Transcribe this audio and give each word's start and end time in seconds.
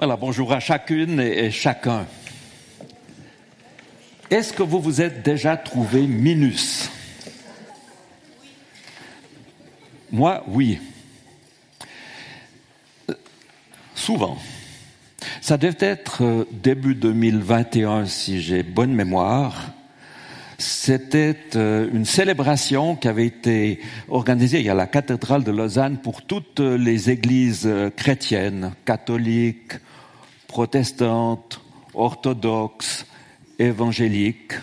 Voilà, 0.00 0.14
bonjour 0.14 0.52
à 0.52 0.60
chacune 0.60 1.18
et 1.18 1.50
chacun. 1.50 2.06
Est-ce 4.30 4.52
que 4.52 4.62
vous 4.62 4.80
vous 4.80 5.00
êtes 5.00 5.24
déjà 5.24 5.56
trouvé 5.56 6.06
minus? 6.06 6.88
Moi, 10.12 10.44
oui. 10.46 10.78
Souvent. 13.96 14.38
Ça 15.40 15.56
devait 15.56 15.76
être 15.80 16.22
euh, 16.22 16.44
début 16.52 16.94
2021, 16.94 18.06
si 18.06 18.40
j'ai 18.40 18.62
bonne 18.62 18.92
mémoire. 18.92 19.72
C'était 20.88 21.36
euh, 21.54 21.86
une 21.92 22.06
célébration 22.06 22.96
qui 22.96 23.08
avait 23.08 23.26
été 23.26 23.78
organisée 24.08 24.70
à 24.70 24.74
la 24.74 24.86
cathédrale 24.86 25.44
de 25.44 25.50
Lausanne 25.50 25.98
pour 25.98 26.22
toutes 26.22 26.60
les 26.60 27.10
églises 27.10 27.66
euh, 27.66 27.90
chrétiennes, 27.90 28.72
catholiques, 28.86 29.74
protestantes, 30.46 31.60
orthodoxes, 31.92 33.04
évangéliques. 33.58 34.54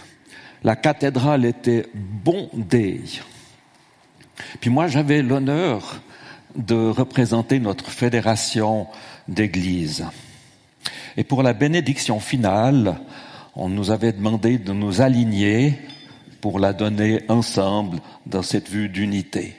La 0.64 0.76
cathédrale 0.76 1.46
était 1.46 1.86
bondée. 1.94 3.02
Puis 4.60 4.72
moi, 4.72 4.88
j'avais 4.88 5.22
l'honneur 5.22 6.02
de 6.56 6.90
représenter 6.90 7.60
notre 7.60 7.92
fédération 7.92 8.88
d'églises. 9.28 10.08
Et 11.18 11.24
pour 11.24 11.44
la 11.44 11.54
bénédiction 11.54 12.20
finale, 12.20 12.98
on 13.56 13.70
nous 13.70 13.92
avait 13.92 14.12
demandé 14.12 14.58
de 14.58 14.74
nous 14.74 15.02
aligner 15.02 15.76
pour 16.46 16.60
la 16.60 16.74
donner 16.74 17.24
ensemble 17.28 17.98
dans 18.28 18.44
cette 18.44 18.70
vue 18.70 18.88
d'unité. 18.88 19.56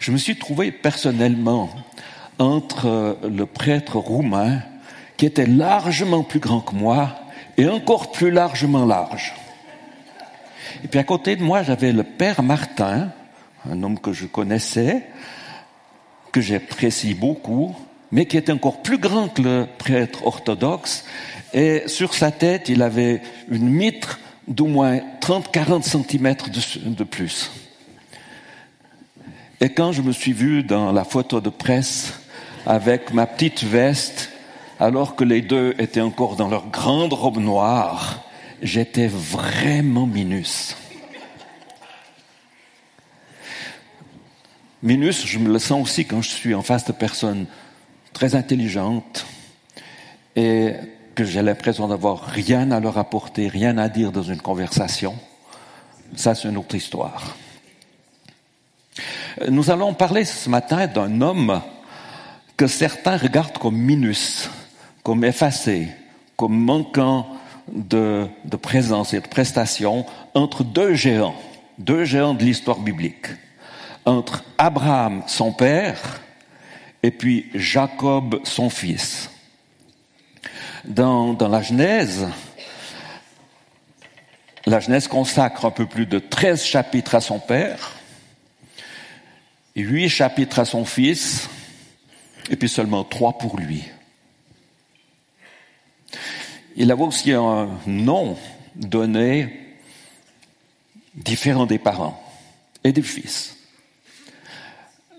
Je 0.00 0.10
me 0.10 0.16
suis 0.16 0.38
trouvé 0.38 0.72
personnellement 0.72 1.68
entre 2.38 3.18
le 3.22 3.44
prêtre 3.44 3.98
roumain, 3.98 4.62
qui 5.18 5.26
était 5.26 5.44
largement 5.44 6.22
plus 6.22 6.40
grand 6.40 6.62
que 6.62 6.74
moi, 6.74 7.14
et 7.58 7.68
encore 7.68 8.10
plus 8.10 8.30
largement 8.30 8.86
large. 8.86 9.34
Et 10.82 10.88
puis 10.88 10.98
à 10.98 11.04
côté 11.04 11.36
de 11.36 11.42
moi, 11.42 11.62
j'avais 11.62 11.92
le 11.92 12.02
père 12.02 12.42
Martin, 12.42 13.12
un 13.70 13.82
homme 13.82 13.98
que 13.98 14.14
je 14.14 14.24
connaissais, 14.24 15.06
que 16.32 16.40
j'apprécie 16.40 17.12
beaucoup, 17.12 17.76
mais 18.12 18.26
qui 18.26 18.36
était 18.36 18.52
encore 18.52 18.82
plus 18.82 18.98
grand 18.98 19.28
que 19.28 19.42
le 19.42 19.66
prêtre 19.78 20.26
orthodoxe, 20.26 21.04
et 21.52 21.84
sur 21.86 22.14
sa 22.14 22.30
tête, 22.30 22.68
il 22.68 22.82
avait 22.82 23.22
une 23.50 23.68
mitre 23.68 24.18
d'au 24.48 24.66
moins 24.66 25.00
30-40 25.20 25.82
centimètres 25.82 26.50
de 26.50 27.04
plus. 27.04 27.50
Et 29.60 29.70
quand 29.70 29.92
je 29.92 30.02
me 30.02 30.12
suis 30.12 30.32
vu 30.32 30.62
dans 30.62 30.92
la 30.92 31.04
photo 31.04 31.40
de 31.40 31.48
presse 31.48 32.20
avec 32.66 33.12
ma 33.14 33.26
petite 33.26 33.64
veste, 33.64 34.30
alors 34.78 35.16
que 35.16 35.24
les 35.24 35.40
deux 35.40 35.74
étaient 35.78 36.00
encore 36.00 36.36
dans 36.36 36.48
leur 36.48 36.68
grande 36.68 37.14
robe 37.14 37.38
noire, 37.38 38.22
j'étais 38.60 39.06
vraiment 39.06 40.06
minus. 40.06 40.76
Minus, 44.82 45.26
je 45.26 45.38
me 45.38 45.50
le 45.50 45.58
sens 45.58 45.82
aussi 45.82 46.04
quand 46.04 46.20
je 46.20 46.28
suis 46.28 46.54
en 46.54 46.62
face 46.62 46.84
de 46.84 46.92
personnes 46.92 47.46
très 48.16 48.34
intelligentes 48.34 49.26
et 50.36 50.72
que 51.14 51.22
j'ai 51.22 51.42
l'impression 51.42 51.86
d'avoir 51.86 52.22
rien 52.22 52.70
à 52.70 52.80
leur 52.80 52.96
apporter, 52.96 53.46
rien 53.46 53.76
à 53.76 53.90
dire 53.90 54.10
dans 54.10 54.22
une 54.22 54.40
conversation. 54.40 55.14
Ça, 56.14 56.34
c'est 56.34 56.48
une 56.48 56.56
autre 56.56 56.74
histoire. 56.74 57.36
Nous 59.50 59.70
allons 59.70 59.92
parler 59.92 60.24
ce 60.24 60.48
matin 60.48 60.86
d'un 60.86 61.20
homme 61.20 61.60
que 62.56 62.66
certains 62.66 63.18
regardent 63.18 63.58
comme 63.58 63.76
minus, 63.76 64.48
comme 65.02 65.22
effacé, 65.22 65.88
comme 66.38 66.58
manquant 66.58 67.26
de, 67.70 68.26
de 68.46 68.56
présence 68.56 69.12
et 69.12 69.20
de 69.20 69.28
prestation 69.28 70.06
entre 70.32 70.64
deux 70.64 70.94
géants, 70.94 71.36
deux 71.76 72.04
géants 72.04 72.32
de 72.32 72.44
l'histoire 72.44 72.78
biblique, 72.78 73.26
entre 74.06 74.42
Abraham, 74.56 75.22
son 75.26 75.52
père, 75.52 76.22
et 77.06 77.12
puis 77.12 77.46
Jacob, 77.54 78.40
son 78.42 78.68
fils. 78.68 79.30
Dans, 80.84 81.36
la 81.38 81.62
Genèse, 81.62 82.26
la 84.66 84.80
Genèse 84.80 85.06
consacre 85.06 85.66
un 85.66 85.70
peu 85.70 85.86
plus 85.86 86.06
de 86.06 86.18
13 86.18 86.64
chapitres 86.64 87.14
à 87.14 87.20
son 87.20 87.38
père, 87.38 87.92
et 89.76 89.82
8 89.82 90.08
chapitres 90.08 90.58
à 90.58 90.64
son 90.64 90.84
fils, 90.84 91.48
et 92.50 92.56
puis 92.56 92.68
seulement 92.68 93.04
trois 93.04 93.38
pour 93.38 93.56
lui. 93.56 93.84
Il 96.74 96.90
avait 96.90 97.04
aussi 97.04 97.30
un 97.30 97.68
nom 97.86 98.36
donné 98.74 99.76
différent 101.14 101.66
des 101.66 101.78
parents 101.78 102.20
et 102.82 102.90
des 102.90 103.02
fils. 103.02 103.55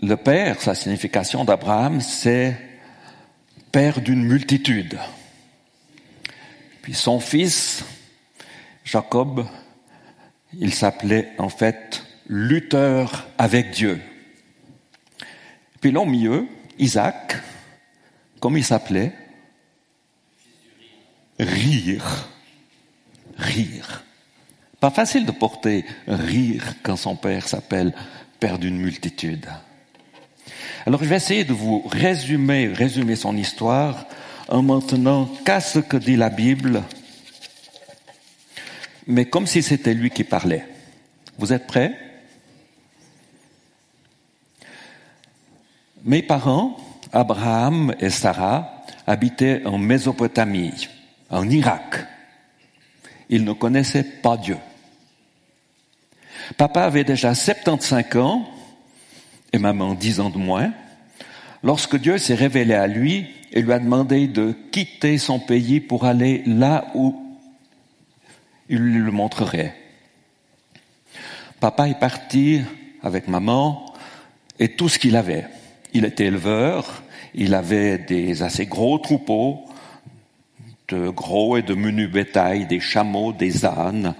Le 0.01 0.15
père, 0.15 0.61
sa 0.61 0.75
signification 0.75 1.43
d'Abraham, 1.43 2.01
c'est 2.01 2.55
père 3.71 3.99
d'une 3.99 4.23
multitude. 4.23 4.97
Puis 6.83 6.93
son 6.93 7.19
fils, 7.19 7.83
Jacob, 8.85 9.47
il 10.53 10.73
s'appelait 10.73 11.33
en 11.39 11.49
fait 11.49 12.05
lutteur 12.27 13.27
avec 13.37 13.71
Dieu. 13.71 13.99
Puis 15.81 15.91
là 15.91 16.01
au 16.01 16.05
milieu, 16.05 16.47
Isaac, 16.77 17.37
comme 18.39 18.57
il 18.57 18.63
s'appelait, 18.63 19.13
rire. 21.39 22.29
Rire. 23.37 24.03
Pas 24.79 24.91
facile 24.91 25.25
de 25.25 25.31
porter 25.31 25.85
rire 26.07 26.75
quand 26.83 26.95
son 26.95 27.15
père 27.15 27.47
s'appelle 27.47 27.93
père 28.39 28.59
d'une 28.59 28.77
multitude. 28.77 29.47
Alors 30.87 31.03
je 31.03 31.09
vais 31.09 31.17
essayer 31.17 31.43
de 31.43 31.51
vous 31.51 31.83
résumer, 31.85 32.67
résumer 32.67 33.17
son 33.17 33.35
histoire 33.35 34.05
en 34.47 34.61
maintenant 34.61 35.29
qu'à 35.43 35.59
ce 35.59 35.79
que 35.79 35.97
dit 35.97 36.15
la 36.15 36.29
Bible, 36.29 36.81
mais 39.05 39.25
comme 39.25 39.47
si 39.47 39.61
c'était 39.61 39.93
lui 39.93 40.11
qui 40.11 40.23
parlait. 40.23 40.65
Vous 41.37 41.51
êtes 41.51 41.67
prêts? 41.67 41.93
Mes 46.05 46.21
parents, 46.21 46.77
Abraham 47.11 47.93
et 47.99 48.09
Sarah, 48.09 48.85
habitaient 49.05 49.63
en 49.65 49.77
Mésopotamie, 49.77 50.87
en 51.29 51.49
Irak. 51.49 52.05
Ils 53.27 53.43
ne 53.43 53.51
connaissaient 53.51 54.05
pas 54.05 54.37
Dieu. 54.37 54.57
Papa 56.55 56.83
avait 56.85 57.03
déjà 57.03 57.35
75 57.35 58.15
ans 58.15 58.56
et 59.53 59.57
maman 59.57 59.93
10 59.93 60.19
ans 60.19 60.29
de 60.29 60.37
moins 60.37 60.73
lorsque 61.63 61.97
Dieu 61.97 62.17
s'est 62.17 62.35
révélé 62.35 62.73
à 62.73 62.87
lui 62.87 63.27
et 63.51 63.61
lui 63.61 63.71
a 63.71 63.79
demandé 63.79 64.27
de 64.27 64.55
quitter 64.71 65.17
son 65.17 65.39
pays 65.39 65.79
pour 65.79 66.05
aller 66.05 66.43
là 66.45 66.87
où 66.95 67.15
il 68.69 68.79
le 68.79 69.11
montrerait. 69.11 69.75
Papa 71.59 71.87
est 71.87 71.99
parti 71.99 72.61
avec 73.01 73.27
maman 73.27 73.93
et 74.59 74.69
tout 74.69 74.89
ce 74.89 74.99
qu'il 74.99 75.15
avait. 75.15 75.45
Il 75.93 76.05
était 76.05 76.25
éleveur, 76.25 77.03
il 77.33 77.53
avait 77.53 77.97
des 77.97 78.43
assez 78.43 78.65
gros 78.65 78.97
troupeaux, 78.99 79.63
de 80.89 81.09
gros 81.09 81.57
et 81.57 81.61
de 81.61 81.73
menus 81.73 82.09
bétail, 82.09 82.67
des 82.67 82.79
chameaux, 82.79 83.33
des 83.33 83.65
ânes. 83.65 84.13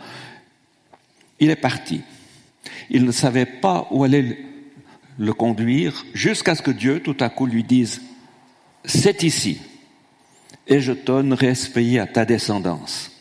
Il 1.40 1.50
est 1.50 1.56
parti. 1.56 2.02
Il 2.90 3.06
ne 3.06 3.12
savait 3.12 3.46
pas 3.46 3.88
où 3.92 4.04
aller 4.04 4.47
le 5.18 5.34
conduire 5.34 6.06
jusqu'à 6.14 6.56
ce 6.56 6.62
que 6.62 6.72
Dieu 6.72 7.02
tout 7.02 7.18
à 7.20 7.30
coup 7.30 7.46
lui 7.46 7.64
dise, 7.64 8.02
c'est 8.86 9.24
ici, 9.24 9.60
et 10.68 10.80
je 10.80 10.94
donnerai 10.94 11.56
ce 11.56 11.70
pays 11.70 12.00
à 12.00 12.08
ta 12.08 12.26
descendance. 12.26 13.12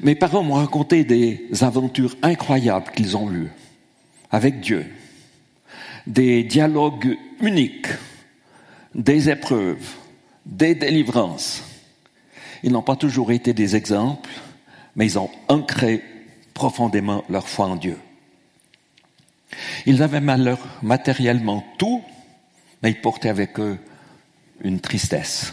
Mes 0.00 0.14
parents 0.14 0.42
m'ont 0.42 0.54
raconté 0.54 1.04
des 1.04 1.48
aventures 1.60 2.16
incroyables 2.22 2.92
qu'ils 2.92 3.16
ont 3.16 3.32
eues 3.32 3.50
avec 4.30 4.60
Dieu 4.60 4.86
des 6.08 6.42
dialogues 6.42 7.16
uniques, 7.40 7.88
des 8.94 9.28
épreuves, 9.28 9.94
des 10.46 10.74
délivrances. 10.74 11.62
Ils 12.62 12.72
n'ont 12.72 12.82
pas 12.82 12.96
toujours 12.96 13.30
été 13.30 13.52
des 13.52 13.76
exemples, 13.76 14.30
mais 14.96 15.06
ils 15.06 15.18
ont 15.18 15.30
ancré 15.48 16.02
profondément 16.54 17.24
leur 17.28 17.46
foi 17.46 17.66
en 17.66 17.76
Dieu. 17.76 17.98
Ils 19.86 20.02
avaient 20.02 20.20
malheur 20.20 20.58
matériellement 20.82 21.64
tout, 21.78 22.02
mais 22.82 22.90
ils 22.90 23.00
portaient 23.00 23.28
avec 23.28 23.58
eux 23.58 23.78
une 24.60 24.80
tristesse. 24.80 25.52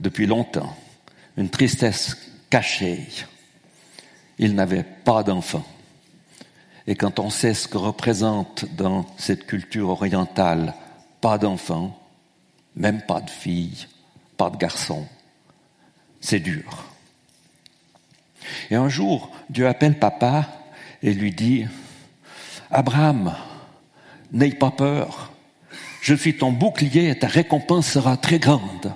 Depuis 0.00 0.26
longtemps, 0.26 0.76
une 1.36 1.50
tristesse 1.50 2.16
cachée. 2.50 3.06
Ils 4.38 4.54
n'avaient 4.54 4.84
pas 4.84 5.22
d'enfants. 5.22 5.66
Et 6.86 6.96
quand 6.96 7.18
on 7.18 7.30
sait 7.30 7.54
ce 7.54 7.68
que 7.68 7.78
représente 7.78 8.66
dans 8.74 9.06
cette 9.16 9.46
culture 9.46 9.88
orientale 9.88 10.74
pas 11.20 11.38
d'enfant, 11.38 11.98
même 12.76 13.00
pas 13.00 13.20
de 13.20 13.30
fille, 13.30 13.86
pas 14.36 14.50
de 14.50 14.58
garçon. 14.58 15.06
C'est 16.20 16.40
dur. 16.40 16.84
Et 18.70 18.74
un 18.74 18.90
jour, 18.90 19.30
Dieu 19.48 19.66
appelle 19.66 19.98
papa 19.98 20.48
et 21.02 21.14
lui 21.14 21.32
dit, 21.32 21.66
Abraham, 22.74 23.36
n'aie 24.32 24.50
pas 24.50 24.72
peur, 24.72 25.32
je 26.00 26.12
suis 26.12 26.36
ton 26.36 26.50
bouclier 26.50 27.08
et 27.08 27.18
ta 27.18 27.28
récompense 27.28 27.86
sera 27.86 28.16
très 28.16 28.40
grande. 28.40 28.92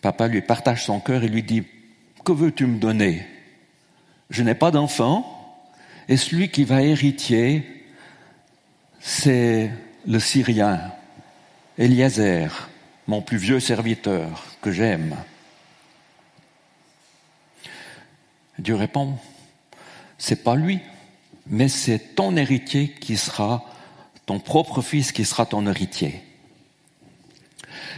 Papa 0.00 0.26
lui 0.26 0.40
partage 0.40 0.86
son 0.86 1.00
cœur 1.00 1.22
et 1.22 1.28
lui 1.28 1.42
dit, 1.42 1.64
que 2.24 2.32
veux-tu 2.32 2.64
me 2.64 2.78
donner? 2.78 3.26
Je 4.30 4.42
n'ai 4.42 4.54
pas 4.54 4.70
d'enfant 4.70 5.36
et 6.08 6.16
celui 6.16 6.50
qui 6.50 6.64
va 6.64 6.82
hériter, 6.82 7.84
c'est 9.00 9.70
le 10.06 10.18
Syrien, 10.18 10.80
Eliezer, 11.76 12.70
mon 13.06 13.20
plus 13.20 13.36
vieux 13.36 13.60
serviteur 13.60 14.46
que 14.62 14.72
j'aime. 14.72 15.14
Dieu 18.58 18.74
répond, 18.74 19.18
c'est 20.20 20.44
pas 20.44 20.54
lui, 20.54 20.80
mais 21.46 21.68
c'est 21.68 22.14
ton 22.14 22.36
héritier 22.36 22.90
qui 22.90 23.16
sera 23.16 23.64
ton 24.26 24.38
propre 24.38 24.82
fils 24.82 25.12
qui 25.12 25.24
sera 25.24 25.46
ton 25.46 25.66
héritier. 25.66 26.22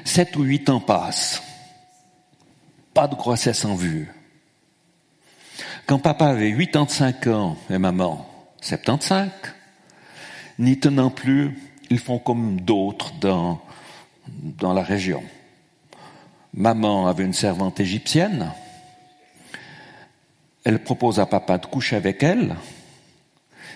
Sept 0.04 0.36
ou 0.36 0.42
huit 0.42 0.70
ans 0.70 0.80
passent. 0.80 1.42
Pas 2.94 3.08
de 3.08 3.16
grossesse 3.16 3.64
en 3.64 3.74
vue. 3.74 4.08
Quand 5.86 5.98
papa 5.98 6.28
avait 6.28 6.54
85 6.56 7.26
ans 7.26 7.56
et 7.68 7.78
maman 7.78 8.26
75, 8.60 9.30
n'y 10.60 10.78
tenant 10.78 11.10
plus, 11.10 11.58
ils 11.90 11.98
font 11.98 12.20
comme 12.20 12.60
d'autres 12.60 13.12
dans, 13.20 13.60
dans 14.28 14.72
la 14.72 14.82
région. 14.82 15.24
Maman 16.54 17.08
avait 17.08 17.24
une 17.24 17.32
servante 17.32 17.80
égyptienne. 17.80 18.52
Elle 20.64 20.82
propose 20.82 21.18
à 21.18 21.26
papa 21.26 21.58
de 21.58 21.66
coucher 21.66 21.96
avec 21.96 22.22
elle. 22.22 22.56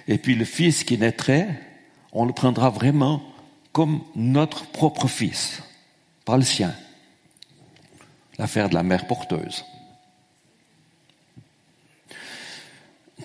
Et 0.09 0.19
puis 0.19 0.35
le 0.35 0.45
fils 0.45 0.85
qui 0.85 0.99
naîtrait, 0.99 1.49
on 2.13 2.25
le 2.25 2.33
prendra 2.33 2.71
vraiment 2.71 3.23
comme 3.73 4.03
notre 4.15 4.67
propre 4.67 5.09
fils, 5.09 5.63
pas 6.25 6.37
le 6.37 6.43
sien. 6.43 6.75
L'affaire 8.39 8.69
de 8.69 8.75
la 8.75 8.83
mère 8.83 9.07
porteuse. 9.07 9.65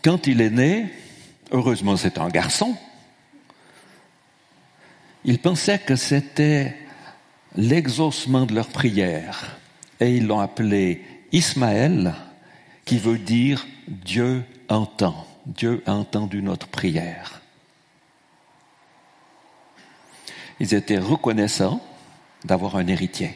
Quand 0.04 0.28
il 0.28 0.42
est 0.42 0.50
né, 0.50 0.92
heureusement 1.52 1.96
c'est 1.96 2.18
un 2.18 2.30
garçon, 2.30 2.76
ils 5.24 5.40
pensaient 5.40 5.80
que 5.80 5.96
c'était 5.96 6.76
l'exaucement 7.56 8.46
de 8.46 8.56
leur 8.56 8.68
prière 8.68 9.58
et 10.00 10.16
ils 10.16 10.26
l'ont 10.26 10.40
appelé 10.40 11.06
Ismaël, 11.32 12.14
qui 12.86 12.98
veut 12.98 13.18
dire 13.18 13.66
Dieu 13.88 14.44
entend. 14.70 15.28
Dieu 15.46 15.84
a 15.86 15.94
entendu 15.94 16.42
notre 16.42 16.68
prière. 16.68 17.42
Ils 20.60 20.74
étaient 20.74 21.00
reconnaissants 21.00 21.82
d'avoir 22.46 22.76
un 22.76 22.88
héritier. 22.88 23.34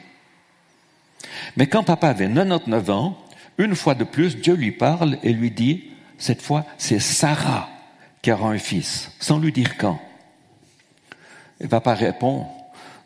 Mais 1.57 1.67
quand 1.67 1.83
papa 1.83 2.09
avait 2.09 2.27
99 2.27 2.89
ans, 2.89 3.17
une 3.57 3.75
fois 3.75 3.95
de 3.95 4.03
plus, 4.03 4.37
Dieu 4.37 4.53
lui 4.53 4.71
parle 4.71 5.17
et 5.23 5.33
lui 5.33 5.51
dit, 5.51 5.85
cette 6.17 6.41
fois, 6.41 6.65
c'est 6.77 6.99
Sarah 6.99 7.69
qui 8.21 8.31
aura 8.31 8.49
un 8.49 8.57
fils, 8.57 9.11
sans 9.19 9.39
lui 9.39 9.51
dire 9.51 9.77
quand. 9.77 9.99
Et 11.59 11.67
papa 11.67 11.93
répond, 11.93 12.47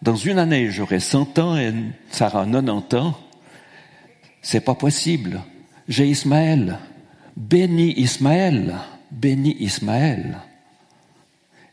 dans 0.01 0.15
une 0.15 0.39
année, 0.39 0.71
j'aurai 0.71 0.99
100 0.99 1.39
ans 1.39 1.57
et 1.57 1.73
Sarah 2.09 2.45
90 2.45 2.97
ans. 2.97 3.19
C'est 4.41 4.61
pas 4.61 4.75
possible. 4.75 5.41
J'ai 5.89 6.07
Ismaël. 6.07 6.79
Bénis 7.35 7.93
Ismaël. 7.97 8.77
Bénis 9.11 9.57
Ismaël. 9.59 10.39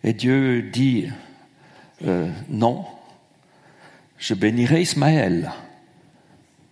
Et 0.03 0.13
Dieu 0.13 0.63
dit, 0.63 1.09
euh, 2.05 2.31
non, 2.49 2.87
je 4.19 4.35
bénirai 4.35 4.83
Ismaël, 4.83 5.53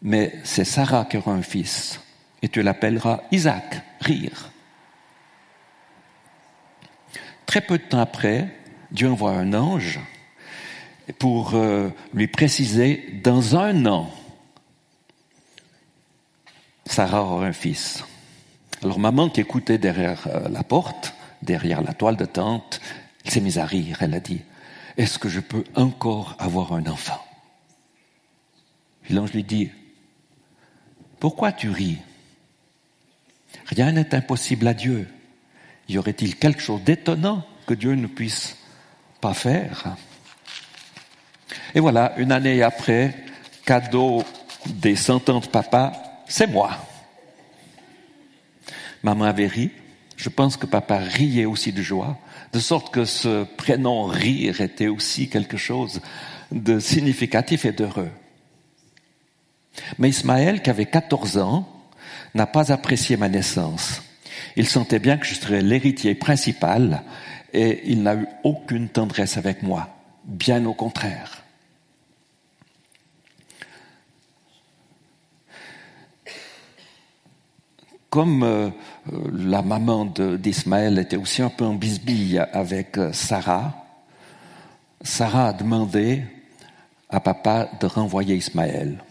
mais 0.02 0.32
c'est 0.44 0.64
Sarah 0.64 1.05
qui 1.05 1.17
aura 1.17 1.32
un 1.32 1.43
fils, 1.43 2.00
et 2.43 2.49
tu 2.49 2.62
l'appelleras 2.62 3.23
Isaac, 3.32 3.82
rire. 4.00 4.52
Très 7.44 7.61
peu 7.61 7.79
de 7.79 7.82
temps 7.82 8.00
après, 8.00 8.49
Dieu 8.90 9.11
envoie 9.11 9.32
un 9.32 9.52
ange 9.52 10.00
pour 11.19 11.55
euh, 11.55 11.90
lui 12.14 12.29
préciser, 12.29 13.20
dans 13.23 13.56
un 13.56 13.85
an, 13.87 14.11
Sarah 16.87 17.23
aura 17.23 17.47
un 17.47 17.53
fils. 17.53 18.05
Alors 18.83 18.99
maman 18.99 19.31
qui 19.31 19.41
écoutait 19.41 19.79
derrière 19.79 20.27
euh, 20.27 20.49
la 20.49 20.63
porte, 20.63 21.15
derrière 21.43 21.83
la 21.83 21.95
toile 21.95 22.17
de 22.17 22.25
tente, 22.25 22.81
elle 23.25 23.31
s'est 23.31 23.41
mise 23.41 23.59
à 23.59 23.65
rire. 23.65 23.99
Elle 24.01 24.15
a 24.15 24.21
dit, 24.21 24.43
est-ce 24.97 25.19
que 25.19 25.29
je 25.29 25.41
peux 25.41 25.65
encore 25.75 26.37
avoir 26.39 26.73
un 26.73 26.87
enfant? 26.87 27.21
Puis 29.03 29.15
l'ange 29.15 29.33
lui 29.33 29.45
dit, 29.45 29.71
pourquoi 31.21 31.53
tu 31.53 31.71
ris? 31.71 31.99
Rien 33.67 33.93
n'est 33.93 34.15
impossible 34.15 34.67
à 34.67 34.75
Dieu. 34.75 35.09
Y 35.89 35.99
aurait-il 35.99 36.37
quelque 36.37 36.61
chose 36.61 36.83
d'étonnant 36.83 37.47
que 37.67 37.75
Dieu 37.75 37.95
ne 37.95 38.07
puisse 38.07 38.57
pas 39.21 39.35
faire? 39.35 39.97
Et 41.75 41.81
voilà, 41.81 42.15
une 42.19 42.33
année 42.33 42.63
après, 42.63 43.15
cadeau 43.65 44.23
des 44.67 44.97
cent 44.97 45.29
ans 45.29 45.41
de 45.41 45.47
papa, 45.47 46.04
c'est 46.26 46.47
moi. 46.47 46.76
Maman 49.03 49.25
avait 49.25 49.47
ri. 49.47 49.71
Je 50.17 50.29
pense 50.29 50.56
que 50.56 50.67
papa 50.67 50.99
riait 50.99 51.44
aussi 51.44 51.73
de 51.73 51.82
joie, 51.82 52.17
de 52.53 52.61
sorte 52.61 52.93
que 52.93 53.05
ce 53.05 53.44
prénom 53.44 54.05
rire 54.05 54.61
était 54.61 54.87
aussi 54.87 55.29
quelque 55.29 55.56
chose 55.56 56.00
de 56.53 56.79
significatif 56.79 57.65
et 57.65 57.73
d'heureux. 57.73 58.11
Mais 59.99 60.09
Ismaël, 60.11 60.62
qui 60.62 60.71
avait 60.71 60.87
14 60.87 61.38
ans, 61.38 61.69
n'a 62.35 62.47
pas 62.47 62.73
apprécié 62.73 63.17
ma 63.17 63.29
naissance. 63.29 64.03
Il 64.56 64.69
sentait 64.69 64.99
bien 64.99 65.17
que 65.17 65.26
je 65.26 65.35
serais 65.35 65.62
l'héritier 65.62 66.15
principal 66.15 67.03
et 67.53 67.82
il 67.87 68.03
n'a 68.03 68.15
eu 68.15 68.26
aucune 68.44 68.88
tendresse 68.88 69.37
avec 69.37 69.62
moi, 69.62 69.88
bien 70.25 70.64
au 70.64 70.75
contraire. 70.75 71.45
Comme 78.14 78.44
euh, 78.44 78.71
la 79.33 79.62
maman 79.62 80.04
d'Ismaël 80.04 81.00
était 81.00 81.16
aussi 81.16 81.42
un 81.42 81.50
peu 81.50 81.64
en 81.64 81.75
bisbille 81.75 82.38
avec 82.52 82.97
euh, 82.97 83.12
Sarah, 83.12 83.75
Sarah 85.02 85.49
a 85.49 85.52
demandé 85.52 86.23
à 87.11 87.18
papa 87.18 87.68
de 87.80 87.87
renvoyer 87.87 88.37
Ismaël. 88.37 89.02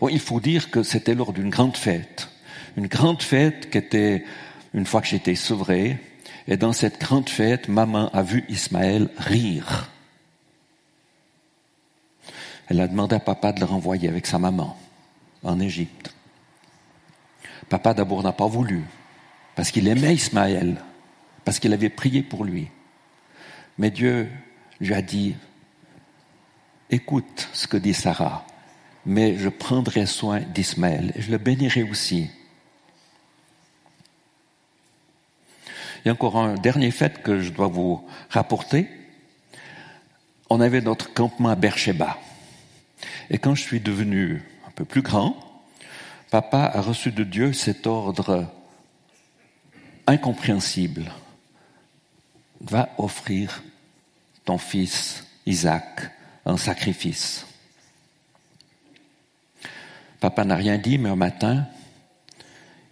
Bon, 0.00 0.08
il 0.08 0.18
faut 0.18 0.40
dire 0.40 0.72
que 0.72 0.82
c'était 0.82 1.14
lors 1.14 1.32
d'une 1.32 1.48
grande 1.48 1.76
fête, 1.76 2.28
une 2.76 2.88
grande 2.88 3.22
fête 3.22 3.70
qui 3.70 3.78
était 3.78 4.24
une 4.72 4.84
fois 4.84 5.00
que 5.00 5.06
j'étais 5.06 5.36
sevré, 5.36 6.00
et 6.48 6.56
dans 6.56 6.72
cette 6.72 7.00
grande 7.00 7.28
fête, 7.28 7.68
maman 7.68 8.10
a 8.12 8.24
vu 8.24 8.44
Ismaël 8.48 9.10
rire. 9.16 9.92
Elle 12.66 12.80
a 12.80 12.88
demandé 12.88 13.14
à 13.14 13.20
papa 13.20 13.52
de 13.52 13.60
le 13.60 13.66
renvoyer 13.66 14.08
avec 14.08 14.26
sa 14.26 14.40
maman 14.40 14.76
en 15.44 15.60
Égypte. 15.60 16.13
Papa 17.68 17.94
d'abord 17.94 18.22
n'a 18.22 18.32
pas 18.32 18.46
voulu, 18.46 18.82
parce 19.54 19.70
qu'il 19.70 19.88
aimait 19.88 20.14
Ismaël, 20.14 20.82
parce 21.44 21.58
qu'il 21.58 21.72
avait 21.72 21.88
prié 21.88 22.22
pour 22.22 22.44
lui. 22.44 22.68
Mais 23.78 23.90
Dieu 23.90 24.28
lui 24.80 24.94
a 24.94 25.02
dit, 25.02 25.34
écoute 26.90 27.48
ce 27.52 27.66
que 27.66 27.76
dit 27.76 27.94
Sarah, 27.94 28.46
mais 29.06 29.36
je 29.36 29.48
prendrai 29.48 30.06
soin 30.06 30.40
d'Ismaël 30.40 31.12
et 31.16 31.22
je 31.22 31.30
le 31.30 31.38
bénirai 31.38 31.82
aussi. 31.82 32.30
Il 36.04 36.08
y 36.08 36.10
a 36.10 36.12
encore 36.12 36.36
un 36.36 36.54
dernier 36.54 36.90
fait 36.90 37.22
que 37.22 37.40
je 37.40 37.50
dois 37.50 37.68
vous 37.68 38.06
rapporter. 38.28 38.88
On 40.50 40.60
avait 40.60 40.82
notre 40.82 41.14
campement 41.14 41.48
à 41.48 41.56
Beersheba. 41.56 42.18
Et 43.30 43.38
quand 43.38 43.54
je 43.54 43.62
suis 43.62 43.80
devenu 43.80 44.42
un 44.66 44.70
peu 44.72 44.84
plus 44.84 45.00
grand, 45.00 45.36
papa 46.34 46.64
a 46.64 46.80
reçu 46.80 47.12
de 47.12 47.22
Dieu 47.22 47.52
cet 47.52 47.86
ordre 47.86 48.50
incompréhensible. 50.08 51.12
Va 52.60 52.88
offrir 52.98 53.62
ton 54.44 54.58
fils 54.58 55.28
Isaac 55.46 56.10
en 56.44 56.56
sacrifice. 56.56 57.46
Papa 60.18 60.44
n'a 60.44 60.56
rien 60.56 60.76
dit, 60.76 60.98
mais 60.98 61.08
un 61.08 61.14
matin, 61.14 61.68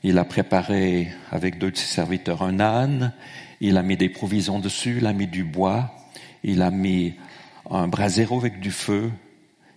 il 0.04 0.18
a 0.18 0.24
préparé 0.24 1.12
avec 1.32 1.58
deux 1.58 1.72
de 1.72 1.76
ses 1.76 1.92
serviteurs 1.92 2.42
un 2.42 2.60
âne, 2.60 3.12
Il 3.60 3.76
a 3.76 3.82
mis 3.82 3.96
des 3.96 4.08
provisions 4.08 4.60
dessus, 4.60 4.98
il 4.98 5.06
a 5.08 5.12
mis 5.12 5.26
du 5.26 5.42
bois, 5.42 5.92
il 6.44 6.62
a 6.62 6.70
mis 6.70 7.14
un 7.68 7.88
brasero 7.88 8.38
avec 8.38 8.60
du 8.60 8.70
feu, 8.70 9.10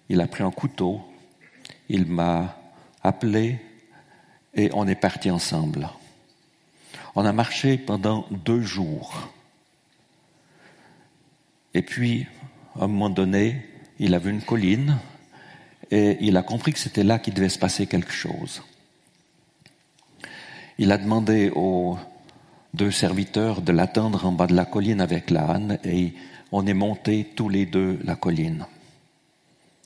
il 0.09 0.21
a 0.21 0.27
pris 0.27 0.43
un 0.43 0.51
couteau, 0.51 1.01
il 1.89 2.05
m'a 2.05 2.59
appelé 3.07 3.59
et 4.53 4.69
on 4.73 4.87
est 4.87 4.95
parti 4.95 5.29
ensemble. 5.29 5.89
On 7.15 7.25
a 7.25 7.31
marché 7.31 7.77
pendant 7.77 8.25
deux 8.31 8.61
jours. 8.61 9.29
Et 11.73 11.81
puis, 11.81 12.25
à 12.79 12.85
un 12.85 12.87
moment 12.87 13.09
donné, 13.09 13.65
il 13.99 14.13
a 14.13 14.19
vu 14.19 14.31
une 14.31 14.41
colline 14.41 14.97
et 15.91 16.17
il 16.21 16.35
a 16.37 16.43
compris 16.43 16.73
que 16.73 16.79
c'était 16.79 17.03
là 17.03 17.19
qu'il 17.19 17.33
devait 17.33 17.49
se 17.49 17.59
passer 17.59 17.85
quelque 17.85 18.11
chose. 18.11 18.63
Il 20.77 20.91
a 20.91 20.97
demandé 20.97 21.51
aux 21.55 21.97
deux 22.73 22.91
serviteurs 22.91 23.61
de 23.61 23.71
l'attendre 23.71 24.25
en 24.25 24.31
bas 24.31 24.47
de 24.47 24.55
la 24.55 24.65
colline 24.65 24.99
avec 24.99 25.29
l'âne 25.29 25.79
et 25.85 26.13
on 26.51 26.67
est 26.67 26.73
monté 26.73 27.31
tous 27.35 27.49
les 27.49 27.65
deux 27.65 27.99
la 28.03 28.15
colline, 28.15 28.65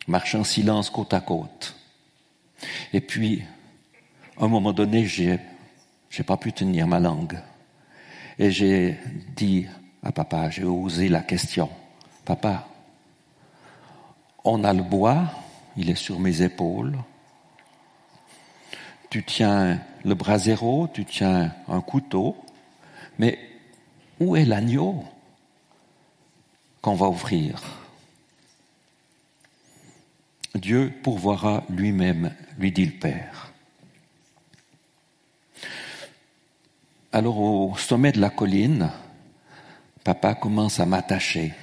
marchant 0.07 0.39
en 0.39 0.43
silence 0.43 0.89
côte 0.89 1.13
à 1.13 1.21
côte. 1.21 1.75
Et 2.93 3.01
puis, 3.01 3.43
à 4.37 4.45
un 4.45 4.47
moment 4.47 4.73
donné, 4.73 5.05
j'ai, 5.05 5.39
pas 6.25 6.37
pu 6.37 6.53
tenir 6.53 6.87
ma 6.87 6.99
langue. 6.99 7.39
Et 8.37 8.51
j'ai 8.51 8.97
dit 9.35 9.67
à 10.03 10.11
papa, 10.11 10.49
j'ai 10.49 10.63
osé 10.63 11.09
la 11.09 11.21
question. 11.21 11.69
Papa, 12.25 12.67
on 14.43 14.63
a 14.63 14.73
le 14.73 14.83
bois, 14.83 15.31
il 15.75 15.89
est 15.89 15.95
sur 15.95 16.19
mes 16.19 16.41
épaules. 16.41 16.97
Tu 19.09 19.23
tiens 19.23 19.79
le 20.05 20.13
brasero, 20.15 20.87
tu 20.93 21.03
tiens 21.03 21.53
un 21.67 21.81
couteau, 21.81 22.37
mais 23.17 23.39
où 24.19 24.35
est 24.35 24.45
l'agneau 24.45 25.03
qu'on 26.81 26.95
va 26.95 27.09
ouvrir 27.09 27.78
Dieu 30.55 30.91
pourvoira 31.03 31.63
lui-même, 31.69 32.33
lui 32.57 32.71
dit 32.71 32.85
le 32.85 32.99
Père. 32.99 33.53
Alors 37.11 37.39
au 37.39 37.75
sommet 37.77 38.11
de 38.11 38.19
la 38.19 38.29
colline, 38.29 38.89
papa 40.03 40.35
commence 40.35 40.79
à 40.79 40.85
m'attacher. 40.85 41.53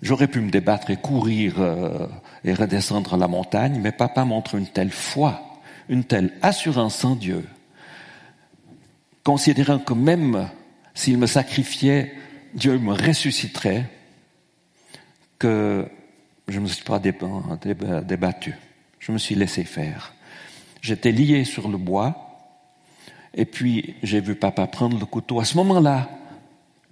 J'aurais 0.00 0.26
pu 0.26 0.40
me 0.40 0.50
débattre 0.50 0.90
et 0.90 0.96
courir 0.96 1.60
euh, 1.60 2.08
et 2.44 2.54
redescendre 2.54 3.16
la 3.16 3.28
montagne, 3.28 3.80
mais 3.80 3.92
papa 3.92 4.24
montre 4.24 4.56
une 4.56 4.66
telle 4.66 4.90
foi, 4.90 5.60
une 5.88 6.04
telle 6.04 6.32
assurance 6.42 7.04
en 7.04 7.14
Dieu, 7.14 7.46
considérant 9.22 9.78
que 9.78 9.94
même 9.94 10.48
s'il 10.94 11.18
me 11.18 11.26
sacrifiait, 11.26 12.14
Dieu 12.54 12.78
me 12.78 12.92
ressusciterait, 12.92 13.88
que 15.38 15.88
je 16.48 16.58
ne 16.58 16.64
me 16.64 16.68
suis 16.68 16.84
pas 16.84 16.98
débattu. 16.98 18.54
Je 18.98 19.12
me 19.12 19.18
suis 19.18 19.34
laissé 19.34 19.64
faire. 19.64 20.14
J'étais 20.80 21.12
lié 21.12 21.44
sur 21.44 21.68
le 21.68 21.78
bois, 21.78 22.16
et 23.34 23.44
puis 23.44 23.94
j'ai 24.02 24.20
vu 24.20 24.34
papa 24.34 24.66
prendre 24.66 24.98
le 24.98 25.06
couteau. 25.06 25.40
À 25.40 25.44
ce 25.44 25.56
moment-là, 25.56 26.08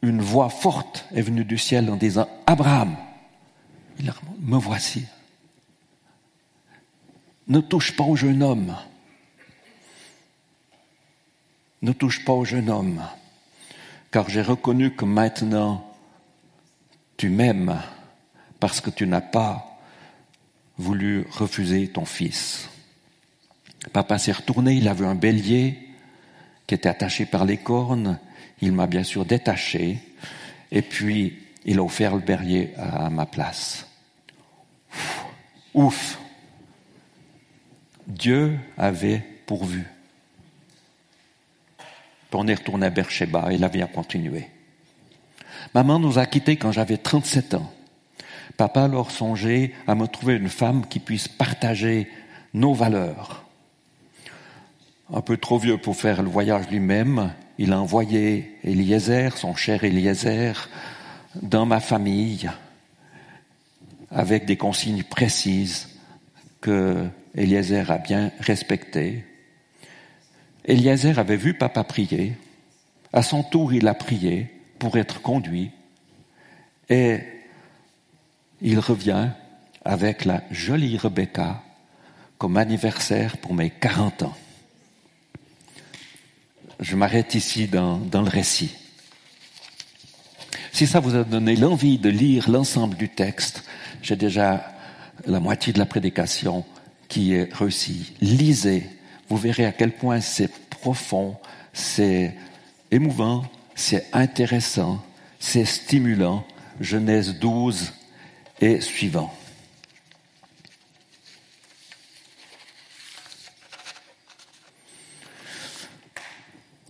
une 0.02 0.20
voix 0.20 0.48
forte 0.48 1.06
est 1.14 1.22
venue 1.22 1.44
du 1.44 1.58
ciel 1.58 1.90
en 1.90 1.96
disant 1.96 2.28
Abraham, 2.46 2.96
me 4.40 4.56
voici. 4.56 5.04
Ne 7.48 7.60
touche 7.60 7.96
pas 7.96 8.04
au 8.04 8.16
jeune 8.16 8.42
homme. 8.42 8.76
Ne 11.82 11.92
touche 11.92 12.24
pas 12.24 12.32
au 12.32 12.44
jeune 12.44 12.68
homme, 12.68 13.02
car 14.10 14.28
j'ai 14.28 14.42
reconnu 14.42 14.94
que 14.94 15.04
maintenant 15.04 15.86
tu 17.16 17.28
m'aimes 17.30 17.80
parce 18.60 18.80
que 18.80 18.90
tu 18.90 19.06
n'as 19.06 19.22
pas 19.22 19.78
voulu 20.78 21.26
refuser 21.30 21.88
ton 21.88 22.04
fils. 22.04 22.68
Papa 23.92 24.18
s'est 24.18 24.32
retourné, 24.32 24.74
il 24.74 24.88
a 24.88 24.94
vu 24.94 25.06
un 25.06 25.14
bélier 25.14 25.78
qui 26.66 26.74
était 26.74 26.88
attaché 26.88 27.24
par 27.24 27.44
les 27.44 27.56
cornes, 27.56 28.18
il 28.60 28.72
m'a 28.72 28.86
bien 28.86 29.02
sûr 29.02 29.24
détaché, 29.24 29.98
et 30.70 30.82
puis 30.82 31.38
il 31.64 31.78
a 31.78 31.82
offert 31.82 32.14
le 32.14 32.22
berrier 32.22 32.74
à 32.76 33.10
ma 33.10 33.26
place. 33.26 33.86
Ouf 35.74 36.18
Dieu 38.06 38.58
avait 38.76 39.22
pourvu. 39.46 39.86
on 42.32 42.46
est 42.46 42.54
retourné 42.54 42.86
à 42.86 42.90
Beersheba 42.90 43.52
et 43.52 43.58
la 43.58 43.68
vie 43.68 43.82
a 43.82 43.86
continué. 43.86 44.48
Maman 45.74 45.98
nous 45.98 46.18
a 46.18 46.26
quittés 46.26 46.56
quand 46.56 46.72
j'avais 46.72 46.96
37 46.96 47.54
ans. 47.54 47.72
Papa 48.56 48.84
alors 48.84 49.10
songeait 49.10 49.72
à 49.86 49.94
me 49.94 50.06
trouver 50.06 50.34
une 50.34 50.48
femme 50.48 50.86
qui 50.86 50.98
puisse 50.98 51.28
partager 51.28 52.08
nos 52.54 52.74
valeurs. 52.74 53.44
Un 55.12 55.22
peu 55.22 55.36
trop 55.36 55.58
vieux 55.58 55.78
pour 55.78 55.96
faire 55.96 56.22
le 56.22 56.28
voyage 56.28 56.68
lui-même, 56.70 57.32
il 57.58 57.72
a 57.72 57.80
envoyé 57.80 58.56
Eliezer, 58.64 59.36
son 59.36 59.54
cher 59.54 59.84
Eliezer, 59.84 60.68
dans 61.42 61.66
ma 61.66 61.80
famille, 61.80 62.50
avec 64.10 64.44
des 64.46 64.56
consignes 64.56 65.02
précises 65.02 65.88
que 66.60 67.06
Eliezer 67.34 67.90
a 67.90 67.98
bien 67.98 68.32
respectées. 68.40 69.24
Eliezer 70.64 71.18
avait 71.18 71.36
vu 71.36 71.54
papa 71.54 71.84
prier. 71.84 72.36
À 73.12 73.22
son 73.22 73.42
tour, 73.42 73.72
il 73.72 73.88
a 73.88 73.94
prié 73.94 74.48
pour 74.78 74.96
être 74.96 75.20
conduit. 75.22 75.70
Et 76.88 77.20
il 78.62 78.78
revient 78.78 79.28
avec 79.84 80.24
la 80.24 80.42
jolie 80.50 80.96
Rebecca 80.96 81.62
comme 82.38 82.56
anniversaire 82.56 83.36
pour 83.38 83.54
mes 83.54 83.70
40 83.70 84.22
ans. 84.24 84.36
Je 86.80 86.96
m'arrête 86.96 87.34
ici 87.34 87.66
dans, 87.66 87.98
dans, 87.98 88.22
le 88.22 88.30
récit. 88.30 88.74
Si 90.72 90.86
ça 90.86 91.00
vous 91.00 91.14
a 91.14 91.24
donné 91.24 91.56
l'envie 91.56 91.98
de 91.98 92.08
lire 92.08 92.48
l'ensemble 92.48 92.96
du 92.96 93.08
texte, 93.08 93.64
j'ai 94.02 94.16
déjà 94.16 94.72
la 95.26 95.40
moitié 95.40 95.72
de 95.72 95.78
la 95.78 95.84
prédication 95.84 96.64
qui 97.08 97.34
est 97.34 97.52
réussie. 97.52 98.14
Lisez, 98.22 98.86
vous 99.28 99.36
verrez 99.36 99.66
à 99.66 99.72
quel 99.72 99.92
point 99.92 100.20
c'est 100.20 100.50
profond, 100.70 101.36
c'est 101.74 102.34
émouvant, 102.90 103.44
c'est 103.74 104.06
intéressant, 104.12 105.04
c'est 105.38 105.66
stimulant. 105.66 106.44
Genèse 106.80 107.38
12, 107.38 107.92
et 108.60 108.80
suivant. 108.80 109.32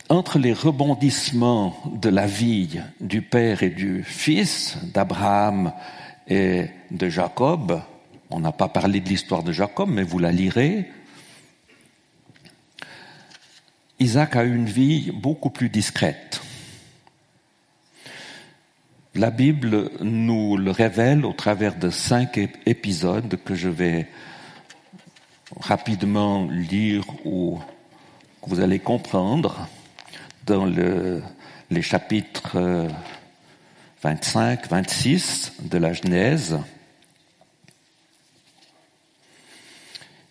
Entre 0.08 0.40
les 0.40 0.52
rebondissements 0.52 1.76
de 1.86 2.08
la 2.08 2.26
vie 2.26 2.80
du 3.00 3.22
Père 3.22 3.62
et 3.62 3.70
du 3.70 4.02
Fils, 4.02 4.76
d'Abraham 4.92 5.72
et 6.26 6.66
de 6.90 7.08
Jacob, 7.08 7.80
on 8.28 8.40
n'a 8.40 8.50
pas 8.50 8.68
parlé 8.68 9.00
de 9.00 9.08
l'histoire 9.08 9.44
de 9.44 9.52
Jacob, 9.52 9.88
mais 9.88 10.02
vous 10.02 10.18
la 10.18 10.32
lirez, 10.32 10.90
Isaac 14.00 14.34
a 14.34 14.42
une 14.44 14.66
vie 14.66 15.12
beaucoup 15.12 15.50
plus 15.50 15.68
discrète. 15.68 16.40
La 19.16 19.30
Bible 19.32 19.90
nous 20.00 20.56
le 20.56 20.70
révèle 20.70 21.24
au 21.24 21.32
travers 21.32 21.74
de 21.74 21.90
cinq 21.90 22.38
épisodes 22.64 23.36
que 23.44 23.56
je 23.56 23.68
vais 23.68 24.06
rapidement 25.58 26.46
lire 26.48 27.04
ou 27.24 27.58
que 28.40 28.50
vous 28.50 28.60
allez 28.60 28.78
comprendre 28.78 29.66
dans 30.46 30.64
le, 30.64 31.22
les 31.70 31.82
chapitres 31.82 32.86
25, 34.02 34.68
26 34.68 35.54
de 35.62 35.78
la 35.78 35.92
Genèse. 35.92 36.60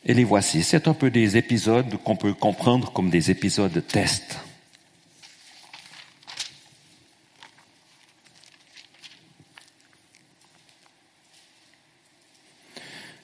Et 0.06 0.14
les 0.14 0.24
voici. 0.24 0.64
C'est 0.64 0.88
un 0.88 0.94
peu 0.94 1.12
des 1.12 1.36
épisodes 1.36 1.98
qu'on 2.06 2.16
peut 2.16 2.34
comprendre 2.34 2.94
comme 2.94 3.10
des 3.10 3.30
épisodes 3.30 3.74
de 3.74 3.82
test. 3.82 4.40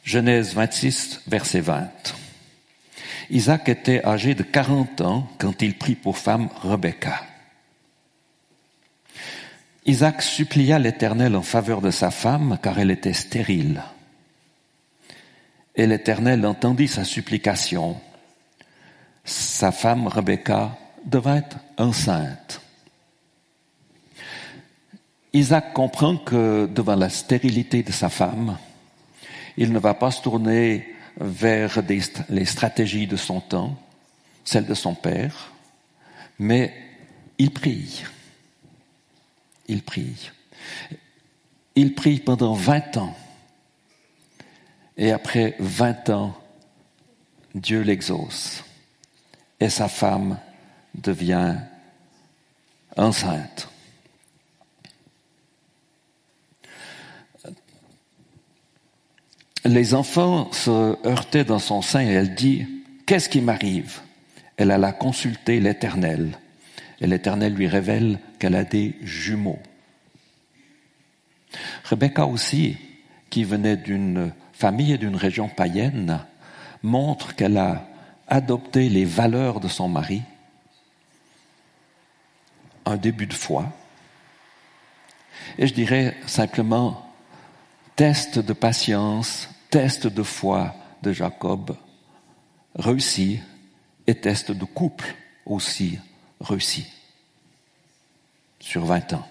Genèse 0.06 0.54
26, 0.54 1.22
verset 1.26 1.62
20. 1.62 1.90
Isaac 3.32 3.68
était 3.70 4.06
âgé 4.06 4.36
de 4.36 4.44
40 4.44 5.02
ans 5.02 5.28
quand 5.40 5.64
il 5.64 5.80
prit 5.80 5.96
pour 5.96 6.20
femme 6.20 6.48
Rebecca. 6.62 7.24
Isaac 9.88 10.22
supplia 10.22 10.78
l'Éternel 10.78 11.36
en 11.36 11.42
faveur 11.42 11.82
de 11.82 11.90
sa 11.90 12.12
femme 12.12 12.60
car 12.62 12.78
elle 12.78 12.92
était 12.92 13.14
stérile. 13.14 13.82
Et 15.76 15.88
l'Éternel 15.88 16.46
entendit 16.46 16.88
sa 16.88 17.04
supplication. 17.04 18.00
Sa 19.24 19.72
femme 19.72 20.06
Rebecca 20.06 20.78
devint 21.04 21.44
enceinte. 21.80 22.62
Isaac 25.34 25.74
comprend 25.74 26.18
que 26.18 26.68
devant 26.68 26.96
la 26.96 27.10
stérilité 27.10 27.82
de 27.82 27.92
sa 27.92 28.10
femme, 28.10 28.58
il 29.58 29.72
ne 29.72 29.80
va 29.80 29.94
pas 29.94 30.12
se 30.12 30.22
tourner 30.22 30.96
vers 31.18 31.82
les 32.30 32.46
stratégies 32.46 33.08
de 33.08 33.16
son 33.16 33.40
temps, 33.40 33.78
celles 34.44 34.66
de 34.66 34.74
son 34.74 34.96
père, 34.96 35.52
mais 36.40 36.74
il 37.38 37.52
prie. 37.52 38.04
Il 39.68 39.82
prie. 39.82 40.32
Il 41.76 41.96
prie 41.96 42.20
pendant 42.20 42.54
20 42.54 42.98
ans. 42.98 43.16
Et 44.98 45.12
après 45.12 45.56
20 45.60 46.10
ans, 46.10 46.38
Dieu 47.54 47.82
l'exauce. 47.82 48.64
Et 49.60 49.70
sa 49.70 49.88
femme 49.88 50.38
devient 50.94 51.56
enceinte. 52.96 53.70
Les 59.66 59.96
enfants 59.96 60.52
se 60.52 60.96
heurtaient 61.08 61.44
dans 61.44 61.60
son 61.60 61.82
sein 61.82 62.02
et 62.02 62.12
elle 62.12 62.36
dit, 62.36 62.68
Qu'est-ce 63.06 63.30
qui 63.30 63.42
m'arrive? 63.42 64.00
Elle 64.58 64.72
alla 64.72 64.92
consulter 64.92 65.60
l'Éternel. 65.60 66.38
Et 67.02 67.08
l'Éternel 67.08 67.54
lui 67.54 67.68
révèle 67.68 68.20
qu'elle 68.40 68.56
a 68.56 68.64
des 68.64 68.96
jumeaux. 69.02 69.60
Rebecca 71.84 72.26
aussi, 72.26 72.78
qui 73.30 73.44
venait 73.44 73.78
d'une 73.78 74.32
famille 74.54 74.94
et 74.94 74.98
d'une 74.98 75.16
région 75.16 75.50
païenne, 75.50 76.20
montre 76.84 77.36
qu'elle 77.36 77.58
a 77.58 77.88
adopté 78.28 78.90
les 78.90 79.06
valeurs 79.06 79.60
de 79.60 79.68
son 79.68 79.88
mari, 79.88 80.22
un 82.86 82.98
début 82.98 83.28
de 83.28 83.34
foi, 83.34 83.72
et 85.58 85.68
je 85.68 85.74
dirais 85.74 86.16
simplement 86.26 87.14
test 87.96 88.40
de 88.40 88.54
patience, 88.54 89.50
test 89.76 90.08
de 90.08 90.24
foi 90.24 90.74
de 91.04 91.12
Jacob 91.12 91.76
réussi 92.76 93.42
et 94.08 94.16
test 94.16 94.54
de 94.54 94.64
couple 94.64 95.14
aussi 95.46 96.00
réussi 96.40 96.88
sur 98.58 98.86
20 98.86 99.16
ans. 99.16 99.28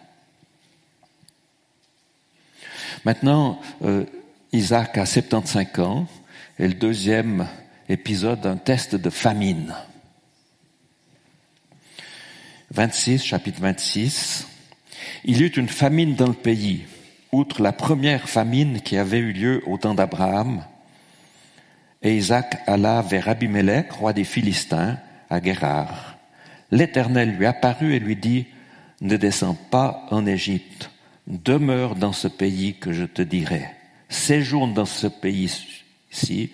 Maintenant, 3.07 3.59
euh, 3.85 4.05
Isaac 4.53 4.99
a 4.99 5.07
75 5.07 5.79
ans 5.79 6.07
et 6.59 6.69
le 6.69 6.75
deuxième 6.75 7.49
épisode 7.89 8.43
d'un 8.43 8.59
test 8.59 8.97
de 8.97 9.09
famine. 9.09 9.75
26, 12.71 13.25
chapitre 13.25 13.63
26. 13.63 14.47
Il 15.25 15.41
y 15.41 15.45
eut 15.45 15.57
une 15.57 15.71
famine 15.71 16.15
dans 16.15 16.29
le 16.29 16.35
pays, 16.35 16.85
outre 17.35 17.63
la 17.63 17.73
première 17.73 18.29
famine 18.29 18.81
qui 18.81 18.97
avait 18.97 19.19
eu 19.19 19.33
lieu 19.33 19.63
au 19.67 19.77
temps 19.77 19.95
d'Abraham. 19.95 20.65
Et 22.03 22.17
Isaac 22.17 22.63
alla 22.67 23.03
vers 23.03 23.29
Abimelech, 23.29 23.93
roi 23.93 24.13
des 24.13 24.25
Philistins, 24.25 24.99
à 25.31 25.41
Guérard. 25.41 26.17
L'Éternel 26.71 27.37
lui 27.37 27.47
apparut 27.47 27.95
et 27.95 27.99
lui 27.99 28.17
dit, 28.17 28.47
ne 29.01 29.17
descends 29.17 29.57
pas 29.71 30.07
en 30.11 30.27
Égypte, 30.27 30.91
demeure 31.27 31.97
dans 31.97 32.13
ce 32.13 32.29
pays 32.29 32.75
que 32.75 32.93
je 32.93 33.05
te 33.05 33.23
dirai, 33.23 33.67
séjourne 34.09 34.75
dans 34.75 34.85
ce 34.85 35.07
pays-ci, 35.07 36.53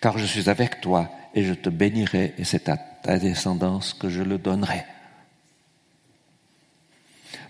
car 0.00 0.18
je 0.18 0.24
suis 0.24 0.48
avec 0.48 0.80
toi 0.80 1.10
et 1.34 1.44
je 1.44 1.54
te 1.54 1.68
bénirai 1.68 2.34
et 2.38 2.44
c'est 2.44 2.68
à 2.68 2.76
ta 2.76 3.18
descendance 3.18 3.92
que 3.94 4.08
je 4.08 4.22
le 4.22 4.38
donnerai. 4.38 4.84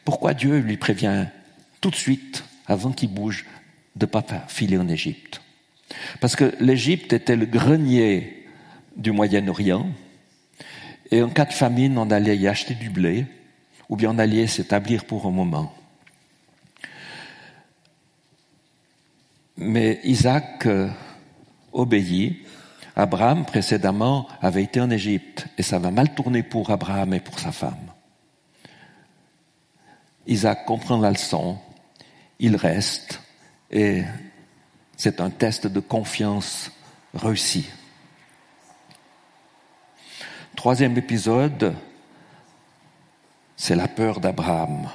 Pourquoi 0.04 0.34
Dieu 0.34 0.58
lui 0.58 0.76
prévient 0.76 1.26
tout 1.80 1.90
de 1.90 1.96
suite, 1.96 2.44
avant 2.66 2.92
qu'il 2.92 3.12
bouge, 3.12 3.46
de 3.96 4.06
ne 4.06 4.10
pas 4.10 4.24
filer 4.48 4.78
en 4.78 4.88
Égypte 4.88 5.42
Parce 6.20 6.36
que 6.36 6.54
l'Égypte 6.60 7.12
était 7.12 7.36
le 7.36 7.46
grenier 7.46 8.46
du 8.96 9.12
Moyen-Orient, 9.12 9.86
et 11.10 11.22
en 11.22 11.28
cas 11.28 11.44
de 11.44 11.52
famine, 11.52 11.98
on 11.98 12.10
allait 12.10 12.36
y 12.36 12.48
acheter 12.48 12.74
du 12.74 12.88
blé, 12.88 13.26
ou 13.88 13.96
bien 13.96 14.10
on 14.10 14.18
allait 14.18 14.46
s'établir 14.46 15.04
pour 15.04 15.26
un 15.26 15.30
moment. 15.30 15.74
Mais 19.58 20.00
Isaac 20.04 20.66
euh, 20.66 20.88
obéit. 21.72 22.46
Abraham, 22.94 23.46
précédemment, 23.46 24.28
avait 24.42 24.64
été 24.64 24.80
en 24.80 24.90
Égypte, 24.90 25.46
et 25.56 25.62
ça 25.62 25.78
va 25.78 25.90
mal 25.90 26.14
tourner 26.14 26.42
pour 26.42 26.70
Abraham 26.70 27.14
et 27.14 27.20
pour 27.20 27.38
sa 27.38 27.52
femme. 27.52 27.90
Isaac 30.26 30.66
comprend 30.66 30.98
la 30.98 31.10
leçon, 31.10 31.58
il 32.42 32.56
reste, 32.56 33.20
et 33.70 34.02
c'est 34.96 35.20
un 35.20 35.30
test 35.30 35.68
de 35.68 35.78
confiance 35.78 36.72
réussi. 37.14 37.66
Troisième 40.56 40.98
épisode, 40.98 41.74
c'est 43.56 43.76
la 43.76 43.86
peur 43.86 44.18
d'Abraham. 44.18 44.90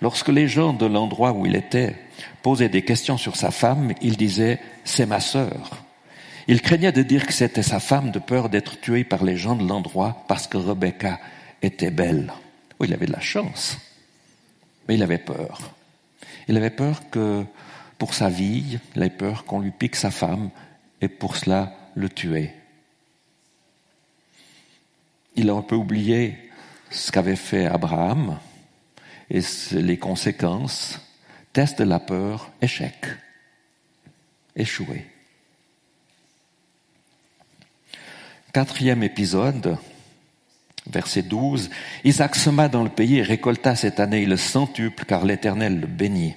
Lorsque 0.00 0.28
les 0.28 0.46
gens 0.46 0.72
de 0.72 0.86
l'endroit 0.86 1.32
où 1.32 1.46
il 1.46 1.56
était 1.56 1.96
posaient 2.42 2.68
des 2.68 2.82
questions 2.82 3.18
sur 3.18 3.34
sa 3.34 3.50
femme, 3.50 3.92
il 4.00 4.16
disait⁇ 4.16 4.54
C'est 4.84 5.04
ma 5.04 5.18
sœur⁇ 5.18 5.50
Il 6.46 6.62
craignait 6.62 6.92
de 6.92 7.02
dire 7.02 7.26
que 7.26 7.32
c'était 7.32 7.64
sa 7.64 7.80
femme 7.80 8.12
de 8.12 8.20
peur 8.20 8.48
d'être 8.48 8.80
tué 8.80 9.02
par 9.02 9.24
les 9.24 9.36
gens 9.36 9.56
de 9.56 9.66
l'endroit 9.66 10.24
parce 10.28 10.46
que 10.46 10.58
Rebecca 10.58 11.18
était 11.60 11.90
belle. 11.90 12.32
Oui, 12.78 12.86
il 12.86 12.94
avait 12.94 13.06
de 13.06 13.12
la 13.12 13.20
chance, 13.20 13.76
mais 14.90 14.96
il 14.96 15.04
avait 15.04 15.18
peur. 15.18 15.72
Il 16.48 16.56
avait 16.56 16.68
peur 16.68 17.10
que 17.10 17.44
pour 17.96 18.12
sa 18.12 18.28
vie, 18.28 18.80
il 18.96 19.00
avait 19.00 19.14
peur 19.14 19.44
qu'on 19.44 19.60
lui 19.60 19.70
pique 19.70 19.94
sa 19.94 20.10
femme 20.10 20.50
et 21.00 21.06
pour 21.06 21.36
cela 21.36 21.72
le 21.94 22.08
tuer. 22.08 22.50
Il 25.36 25.48
a 25.48 25.54
un 25.54 25.62
peu 25.62 25.76
oublié 25.76 26.36
ce 26.90 27.12
qu'avait 27.12 27.36
fait 27.36 27.66
Abraham, 27.66 28.40
et 29.30 29.42
les 29.70 29.96
conséquences, 29.96 31.00
test 31.52 31.78
de 31.78 31.84
la 31.84 32.00
peur, 32.00 32.50
échec, 32.60 33.06
échoué. 34.56 35.06
Quatrième 38.52 39.04
épisode, 39.04 39.78
verset 40.90 41.22
12, 41.22 41.70
Isaac 42.04 42.36
sema 42.36 42.68
dans 42.68 42.82
le 42.82 42.90
pays 42.90 43.18
et 43.18 43.22
récolta 43.22 43.76
cette 43.76 44.00
année 44.00 44.26
le 44.26 44.36
centuple 44.36 45.04
car 45.04 45.24
l'Éternel 45.24 45.80
le 45.80 45.86
bénit. 45.86 46.34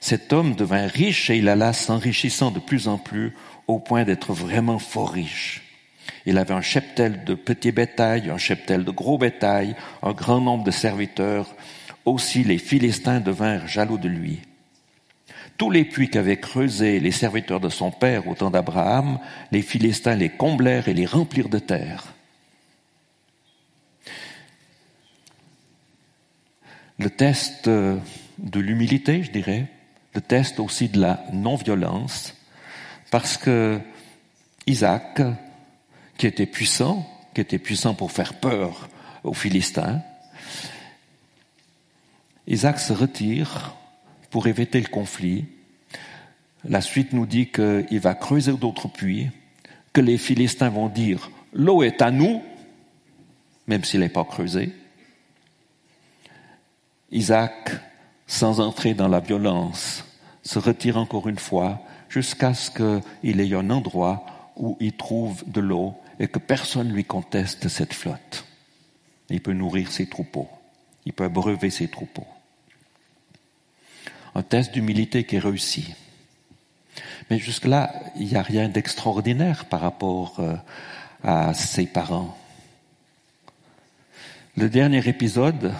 Cet 0.00 0.32
homme 0.32 0.54
devint 0.54 0.86
riche 0.86 1.30
et 1.30 1.38
il 1.38 1.48
alla 1.48 1.72
s'enrichissant 1.72 2.50
de 2.50 2.60
plus 2.60 2.88
en 2.88 2.98
plus 2.98 3.34
au 3.66 3.78
point 3.78 4.04
d'être 4.04 4.32
vraiment 4.32 4.78
fort 4.78 5.10
riche. 5.10 5.62
Il 6.26 6.38
avait 6.38 6.54
un 6.54 6.60
cheptel 6.60 7.24
de 7.24 7.34
petits 7.34 7.72
bétail, 7.72 8.30
un 8.30 8.38
cheptel 8.38 8.84
de 8.84 8.90
gros 8.90 9.18
bétail, 9.18 9.74
un 10.02 10.12
grand 10.12 10.40
nombre 10.40 10.64
de 10.64 10.70
serviteurs, 10.70 11.54
aussi 12.04 12.44
les 12.44 12.58
Philistins 12.58 13.20
devinrent 13.20 13.66
jaloux 13.66 13.98
de 13.98 14.08
lui. 14.08 14.40
Tous 15.56 15.70
les 15.70 15.84
puits 15.84 16.10
qu'avaient 16.10 16.38
creusés 16.38 16.98
les 16.98 17.12
serviteurs 17.12 17.60
de 17.60 17.68
son 17.68 17.90
père 17.90 18.26
au 18.26 18.34
temps 18.34 18.50
d'Abraham, 18.50 19.18
les 19.52 19.62
Philistins 19.62 20.16
les 20.16 20.30
comblèrent 20.30 20.88
et 20.88 20.94
les 20.94 21.06
remplirent 21.06 21.48
de 21.48 21.60
terre. 21.60 22.14
Le 26.98 27.10
test 27.10 27.68
de 27.68 28.60
l'humilité, 28.60 29.22
je 29.22 29.30
dirais, 29.30 29.66
le 30.14 30.20
test 30.20 30.60
aussi 30.60 30.88
de 30.88 31.00
la 31.00 31.24
non-violence, 31.32 32.34
parce 33.10 33.36
que 33.36 33.80
Isaac, 34.66 35.20
qui 36.16 36.26
était 36.26 36.46
puissant, 36.46 37.08
qui 37.34 37.40
était 37.40 37.58
puissant 37.58 37.94
pour 37.94 38.12
faire 38.12 38.34
peur 38.34 38.88
aux 39.24 39.34
Philistins, 39.34 40.02
Isaac 42.46 42.78
se 42.78 42.92
retire 42.92 43.74
pour 44.30 44.46
éviter 44.46 44.80
le 44.80 44.88
conflit. 44.88 45.46
La 46.64 46.80
suite 46.80 47.12
nous 47.12 47.26
dit 47.26 47.48
qu'il 47.48 48.00
va 48.00 48.14
creuser 48.14 48.52
d'autres 48.52 48.88
puits, 48.88 49.30
que 49.92 50.00
les 50.00 50.18
Philistins 50.18 50.70
vont 50.70 50.88
dire 50.88 51.30
l'eau 51.52 51.82
est 51.82 52.02
à 52.02 52.10
nous, 52.10 52.42
même 53.66 53.84
s'il 53.84 54.00
n'est 54.00 54.08
pas 54.08 54.24
creusé. 54.24 54.72
Isaac, 57.10 57.70
sans 58.26 58.60
entrer 58.60 58.94
dans 58.94 59.08
la 59.08 59.20
violence, 59.20 60.04
se 60.42 60.58
retire 60.58 60.96
encore 60.96 61.28
une 61.28 61.38
fois 61.38 61.80
jusqu'à 62.08 62.54
ce 62.54 62.70
qu'il 62.70 63.40
ait 63.40 63.54
un 63.54 63.70
endroit 63.70 64.24
où 64.56 64.76
il 64.80 64.92
trouve 64.92 65.42
de 65.46 65.60
l'eau 65.60 65.94
et 66.18 66.28
que 66.28 66.38
personne 66.38 66.92
lui 66.92 67.04
conteste 67.04 67.68
cette 67.68 67.94
flotte. 67.94 68.44
Il 69.30 69.40
peut 69.40 69.52
nourrir 69.52 69.90
ses 69.90 70.06
troupeaux. 70.06 70.48
Il 71.06 71.12
peut 71.12 71.24
abreuver 71.24 71.70
ses 71.70 71.88
troupeaux 71.88 72.26
un 74.34 74.42
test 74.42 74.72
d'humilité 74.72 75.24
qui 75.24 75.36
est 75.36 75.40
réussi. 75.40 75.94
Mais 77.30 77.38
jusque-là, 77.38 77.92
il 78.16 78.26
n'y 78.26 78.36
a 78.36 78.42
rien 78.42 78.68
d'extraordinaire 78.68 79.64
par 79.66 79.80
rapport 79.80 80.36
euh, 80.40 80.56
à 81.22 81.54
ses 81.54 81.86
parents. 81.86 82.36
Le 84.56 84.68
dernier 84.68 85.08
épisode, 85.08 85.72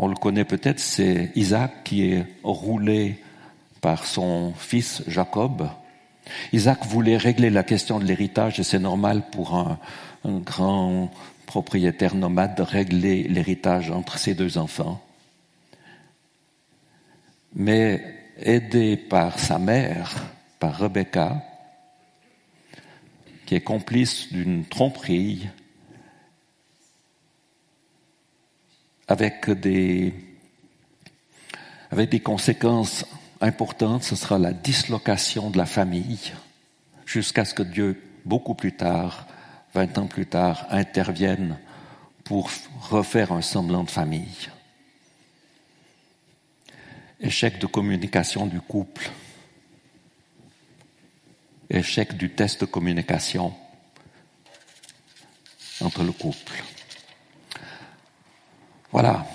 on 0.00 0.06
le 0.06 0.14
connaît 0.14 0.44
peut-être, 0.44 0.78
c'est 0.78 1.32
Isaac 1.34 1.82
qui 1.82 2.12
est 2.12 2.24
roulé 2.44 3.18
par 3.80 4.06
son 4.06 4.54
fils 4.56 5.02
Jacob. 5.08 5.68
Isaac 6.52 6.86
voulait 6.86 7.16
régler 7.16 7.50
la 7.50 7.64
question 7.64 7.98
de 7.98 8.04
l'héritage 8.04 8.60
et 8.60 8.62
c'est 8.62 8.78
normal 8.78 9.24
pour 9.32 9.56
un, 9.56 9.78
grand 10.24 11.10
propriétaire 11.46 12.14
nomade 12.14 12.54
de 12.54 12.62
régler 12.62 13.24
l'héritage 13.24 13.90
entre 13.90 14.18
ses 14.18 14.34
deux 14.34 14.56
enfants. 14.56 15.02
Mais 17.54 18.00
aidé 18.38 18.96
par 18.96 19.40
sa 19.40 19.58
mère, 19.58 20.14
par 20.60 20.78
Rebecca, 20.78 21.42
qui 23.46 23.56
est 23.56 23.62
complice 23.62 24.32
d'une 24.32 24.64
tromperie 24.64 25.48
avec 29.08 29.50
des, 29.50 30.14
avec 31.90 32.10
des 32.10 32.20
conséquences 32.20 33.04
importantes, 33.40 34.04
ce 34.04 34.16
sera 34.16 34.38
la 34.38 34.52
dislocation 34.52 35.50
de 35.50 35.58
la 35.58 35.66
famille, 35.66 36.32
jusqu'à 37.06 37.44
ce 37.44 37.54
que 37.54 37.62
Dieu, 37.62 38.00
beaucoup 38.24 38.54
plus 38.54 38.76
tard, 38.76 39.26
vingt 39.74 39.98
ans 39.98 40.06
plus 40.06 40.26
tard, 40.26 40.66
intervienne 40.70 41.58
pour 42.24 42.50
refaire 42.90 43.32
un 43.32 43.42
semblant 43.42 43.84
de 43.84 43.90
famille. 43.90 44.48
Échec 47.20 47.58
de 47.58 47.66
communication 47.66 48.46
du 48.46 48.60
couple 48.60 49.10
échec 51.70 52.16
du 52.16 52.30
test 52.30 52.62
de 52.62 52.66
communication 52.66 53.54
entre 55.80 56.02
le 56.02 56.12
couple. 56.12 56.64
Voilà. 58.92 59.26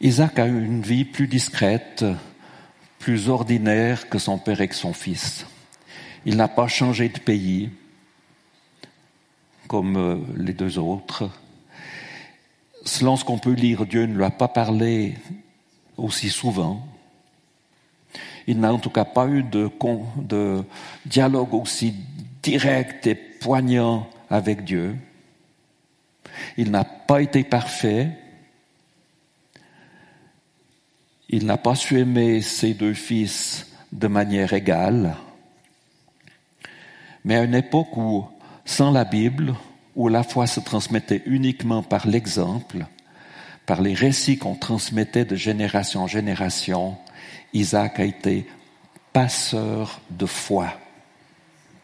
Isaac 0.00 0.38
a 0.38 0.46
eu 0.46 0.64
une 0.64 0.82
vie 0.82 1.04
plus 1.04 1.26
discrète, 1.26 2.04
plus 2.98 3.28
ordinaire 3.28 4.08
que 4.08 4.18
son 4.18 4.38
père 4.38 4.60
et 4.60 4.68
que 4.68 4.74
son 4.74 4.92
fils. 4.92 5.46
Il 6.24 6.36
n'a 6.36 6.48
pas 6.48 6.68
changé 6.68 7.08
de 7.08 7.18
pays 7.18 7.70
comme 9.66 9.96
euh, 9.96 10.16
les 10.36 10.52
deux 10.52 10.78
autres. 10.78 11.30
Selon 12.84 13.16
ce 13.16 13.24
qu'on 13.24 13.38
peut 13.38 13.52
lire, 13.52 13.86
Dieu 13.86 14.06
ne 14.06 14.16
lui 14.16 14.24
a 14.24 14.30
pas 14.30 14.48
parlé 14.48 15.16
aussi 15.96 16.30
souvent. 16.30 16.86
Il 18.46 18.58
n'a 18.58 18.72
en 18.72 18.78
tout 18.78 18.90
cas 18.90 19.04
pas 19.04 19.26
eu 19.28 19.42
de, 19.42 19.70
de 20.16 20.64
dialogue 21.06 21.54
aussi 21.54 21.94
direct 22.42 23.06
et 23.06 23.14
poignant 23.14 24.08
avec 24.28 24.64
Dieu. 24.64 24.96
Il 26.56 26.70
n'a 26.70 26.84
pas 26.84 27.22
été 27.22 27.44
parfait. 27.44 28.10
Il 31.28 31.46
n'a 31.46 31.56
pas 31.56 31.74
su 31.74 31.98
aimer 31.98 32.42
ses 32.42 32.74
deux 32.74 32.94
fils 32.94 33.66
de 33.92 34.06
manière 34.08 34.52
égale. 34.52 35.16
Mais 37.24 37.36
à 37.36 37.44
une 37.44 37.54
époque 37.54 37.96
où, 37.96 38.26
sans 38.64 38.90
la 38.90 39.04
Bible, 39.04 39.54
où 39.94 40.08
la 40.08 40.22
foi 40.22 40.46
se 40.46 40.60
transmettait 40.60 41.22
uniquement 41.26 41.82
par 41.82 42.06
l'exemple, 42.06 42.86
par 43.66 43.82
les 43.82 43.94
récits 43.94 44.38
qu'on 44.38 44.54
transmettait 44.54 45.24
de 45.24 45.36
génération 45.36 46.02
en 46.02 46.06
génération, 46.06 46.96
Isaac 47.52 48.00
a 48.00 48.04
été 48.04 48.48
passeur 49.12 50.00
de 50.10 50.26
foi. 50.26 50.72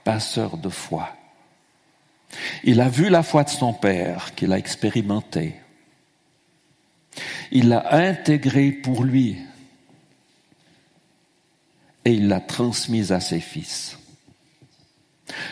Passeur 0.05 0.57
de 0.57 0.69
foi. 0.69 1.11
Il 2.65 2.81
a 2.81 2.89
vu 2.89 3.09
la 3.09 3.23
foi 3.23 3.45
de 3.45 3.49
son 3.49 3.73
père 3.73 4.35
qu'il 4.35 4.53
a 4.53 4.59
expérimentée. 4.59 5.57
Il 7.51 7.69
l'a 7.69 7.95
intégrée 7.95 8.73
pour 8.73 9.05
lui 9.05 9.39
et 12.05 12.13
il 12.13 12.29
l'a 12.29 12.41
transmise 12.41 13.13
à 13.13 13.21
ses 13.21 13.41
fils. 13.41 13.99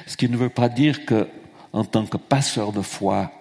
Ce 0.06 0.16
qui 0.16 0.28
ne 0.28 0.36
veut 0.36 0.50
pas 0.50 0.68
dire 0.68 1.04
que, 1.04 1.28
en 1.72 1.84
tant 1.84 2.06
que 2.06 2.16
passeur 2.16 2.72
de 2.72 2.82
foi, 2.82 3.32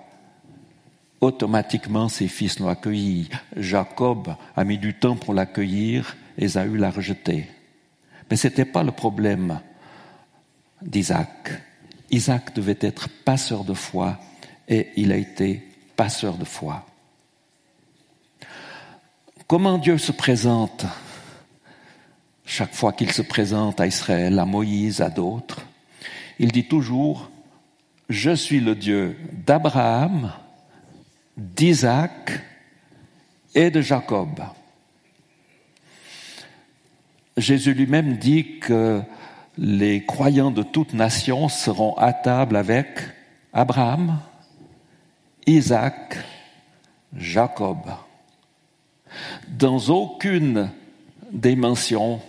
automatiquement 1.22 2.10
ses 2.10 2.28
fils 2.28 2.60
l'ont 2.60 2.70
accueilli. 2.70 3.30
Jacob 3.56 4.36
a 4.56 4.64
mis 4.64 4.78
du 4.78 4.94
temps 4.94 5.16
pour 5.16 5.34
l'accueillir 5.34 6.16
Ésaü 6.38 6.78
l'a 6.78 6.90
rejeté. 6.90 7.48
Mais 8.30 8.36
ce 8.36 8.48
n'était 8.48 8.66
pas 8.66 8.84
le 8.84 8.92
problème 8.92 9.60
d'Isaac. 10.82 11.52
Isaac 12.12 12.54
devait 12.54 12.78
être 12.82 13.10
passeur 13.24 13.64
de 13.64 13.74
foi 13.74 14.20
et 14.68 14.90
il 14.96 15.12
a 15.12 15.18
été 15.18 15.68
passeur 15.96 16.38
de 16.38 16.46
foi. 16.46 16.86
Comment 19.48 19.78
Dieu 19.78 19.98
se 19.98 20.12
présente 20.12 20.86
chaque 22.46 22.74
fois 22.74 22.94
qu'il 22.94 23.12
se 23.12 23.22
présente 23.22 23.80
à 23.80 23.88
Israël, 23.88 24.40
à 24.40 24.46
Moïse, 24.46 25.02
à 25.02 25.10
d'autres? 25.10 25.62
Il 26.40 26.52
dit 26.52 26.66
toujours, 26.66 27.30
je 28.10 28.32
suis 28.36 28.60
le 28.60 28.76
Dieu 28.76 29.18
d'Abraham, 29.46 30.34
d'Isaac 31.38 32.42
et 33.56 33.70
de 33.70 33.82
Jacob. 33.82 34.42
Jésus 37.38 37.74
lui-même 37.74 38.18
dit 38.18 38.60
que 38.60 39.02
les 39.58 40.06
croyants 40.06 40.52
de 40.52 40.64
toute 40.64 40.94
nation 40.94 41.50
seront 41.50 41.96
à 41.98 42.14
table 42.14 42.56
avec 42.56 43.00
Abraham, 43.52 44.20
Isaac, 45.46 46.18
Jacob. 47.16 47.80
Dans 49.48 49.78
aucune 49.90 50.72
des 51.32 51.56
mentions, 51.56 52.20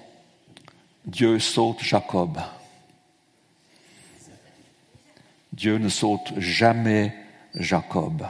Dieu 1.07 1.39
saute 1.39 1.83
Jacob. 1.83 2.39
Dieu 5.53 5.79
ne 5.79 5.89
saute 5.89 6.33
jamais 6.39 7.15
Jacob. 7.55 8.27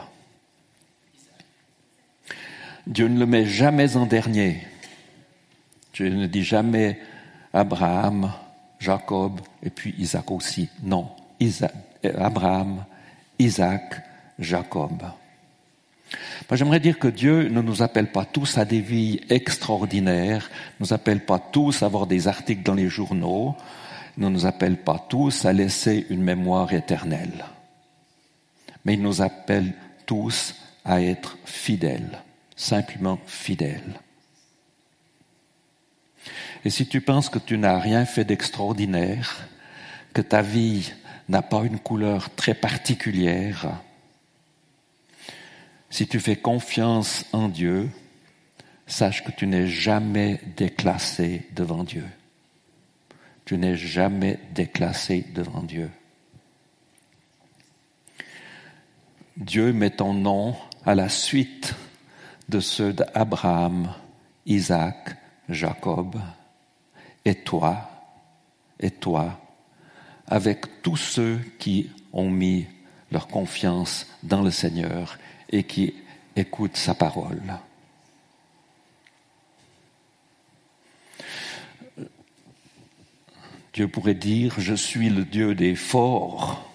Dieu 2.85 3.07
ne 3.07 3.19
le 3.19 3.25
met 3.25 3.45
jamais 3.45 3.97
en 3.97 4.05
dernier. 4.05 4.61
Je 5.93 6.03
ne 6.03 6.27
dis 6.27 6.43
jamais 6.43 6.99
Abraham, 7.51 8.31
Jacob 8.85 9.41
et 9.63 9.71
puis 9.71 9.95
Isaac 9.97 10.29
aussi. 10.29 10.69
Non, 10.83 11.09
Abraham, 12.03 12.85
Isaac, 13.39 14.01
Jacob. 14.37 15.03
J'aimerais 16.51 16.79
dire 16.79 16.99
que 16.99 17.07
Dieu 17.07 17.49
ne 17.49 17.61
nous 17.61 17.81
appelle 17.81 18.11
pas 18.11 18.25
tous 18.25 18.59
à 18.59 18.65
des 18.65 18.79
vies 18.79 19.19
extraordinaires, 19.29 20.49
ne 20.79 20.85
nous 20.85 20.93
appelle 20.93 21.25
pas 21.25 21.39
tous 21.39 21.81
à 21.81 21.87
avoir 21.87 22.05
des 22.05 22.27
articles 22.27 22.63
dans 22.63 22.75
les 22.75 22.87
journaux, 22.87 23.55
ne 24.17 24.29
nous 24.29 24.45
appelle 24.45 24.77
pas 24.77 25.03
tous 25.09 25.45
à 25.45 25.51
laisser 25.51 26.05
une 26.09 26.21
mémoire 26.21 26.71
éternelle. 26.73 27.43
Mais 28.85 28.93
il 28.93 29.01
nous 29.01 29.21
appelle 29.23 29.73
tous 30.05 30.55
à 30.85 31.01
être 31.01 31.37
fidèles, 31.43 32.21
simplement 32.55 33.17
fidèles. 33.25 33.99
Et 36.65 36.71
si 36.71 36.87
tu 36.87 36.99
penses 36.99 37.29
que 37.29 37.37
tu 37.37 37.59
n'as 37.59 37.77
rien 37.77 38.05
fait 38.05 38.25
d'extraordinaire, 38.25 39.47
que 40.13 40.21
ta 40.23 40.41
vie 40.41 40.91
n'a 41.29 41.43
pas 41.43 41.63
une 41.63 41.77
couleur 41.77 42.33
très 42.33 42.55
particulière, 42.55 43.79
si 45.91 46.07
tu 46.07 46.19
fais 46.19 46.35
confiance 46.35 47.25
en 47.33 47.49
Dieu, 47.49 47.89
sache 48.87 49.23
que 49.23 49.31
tu 49.31 49.45
n'es 49.45 49.67
jamais 49.67 50.41
déclassé 50.57 51.47
devant 51.55 51.83
Dieu. 51.83 52.05
Tu 53.45 53.59
n'es 53.59 53.75
jamais 53.75 54.39
déclassé 54.55 55.23
devant 55.35 55.61
Dieu. 55.61 55.91
Dieu 59.37 59.71
met 59.71 59.91
ton 59.91 60.15
nom 60.15 60.55
à 60.83 60.95
la 60.95 61.09
suite 61.09 61.75
de 62.49 62.59
ceux 62.59 62.91
d'Abraham, 62.91 63.93
Isaac, 64.47 65.15
Jacob, 65.47 66.19
et 67.25 67.35
toi, 67.35 67.89
et 68.79 68.91
toi, 68.91 69.39
avec 70.27 70.81
tous 70.81 70.97
ceux 70.97 71.39
qui 71.59 71.89
ont 72.13 72.29
mis 72.29 72.67
leur 73.11 73.27
confiance 73.27 74.07
dans 74.23 74.41
le 74.41 74.51
Seigneur 74.51 75.17
et 75.49 75.63
qui 75.63 75.93
écoutent 76.35 76.77
sa 76.77 76.93
parole. 76.93 77.41
Dieu 83.73 83.87
pourrait 83.89 84.13
dire, 84.13 84.55
je 84.57 84.73
suis 84.73 85.09
le 85.09 85.25
Dieu 85.25 85.53
des 85.53 85.75
forts 85.75 86.71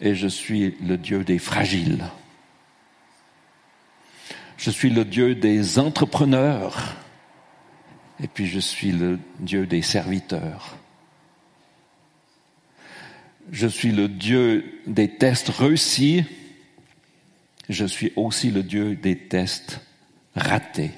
et 0.00 0.14
je 0.16 0.26
suis 0.26 0.76
le 0.82 0.98
Dieu 0.98 1.22
des 1.22 1.38
fragiles. 1.38 2.04
Je 4.56 4.70
suis 4.70 4.90
le 4.90 5.04
Dieu 5.04 5.36
des 5.36 5.78
entrepreneurs 5.78 6.96
et 8.22 8.28
puis 8.28 8.46
je 8.46 8.60
suis 8.60 8.92
le 8.92 9.18
Dieu 9.40 9.66
des 9.66 9.82
serviteurs. 9.82 10.76
Je 13.50 13.66
suis 13.66 13.92
le 13.92 14.08
Dieu 14.08 14.80
des 14.86 15.16
tests 15.16 15.48
réussis 15.48 16.24
je 17.68 17.84
suis 17.84 18.12
aussi 18.16 18.50
le 18.50 18.62
Dieu 18.62 18.94
des 18.94 19.16
tests 19.16 19.80
ratés. 20.36 20.92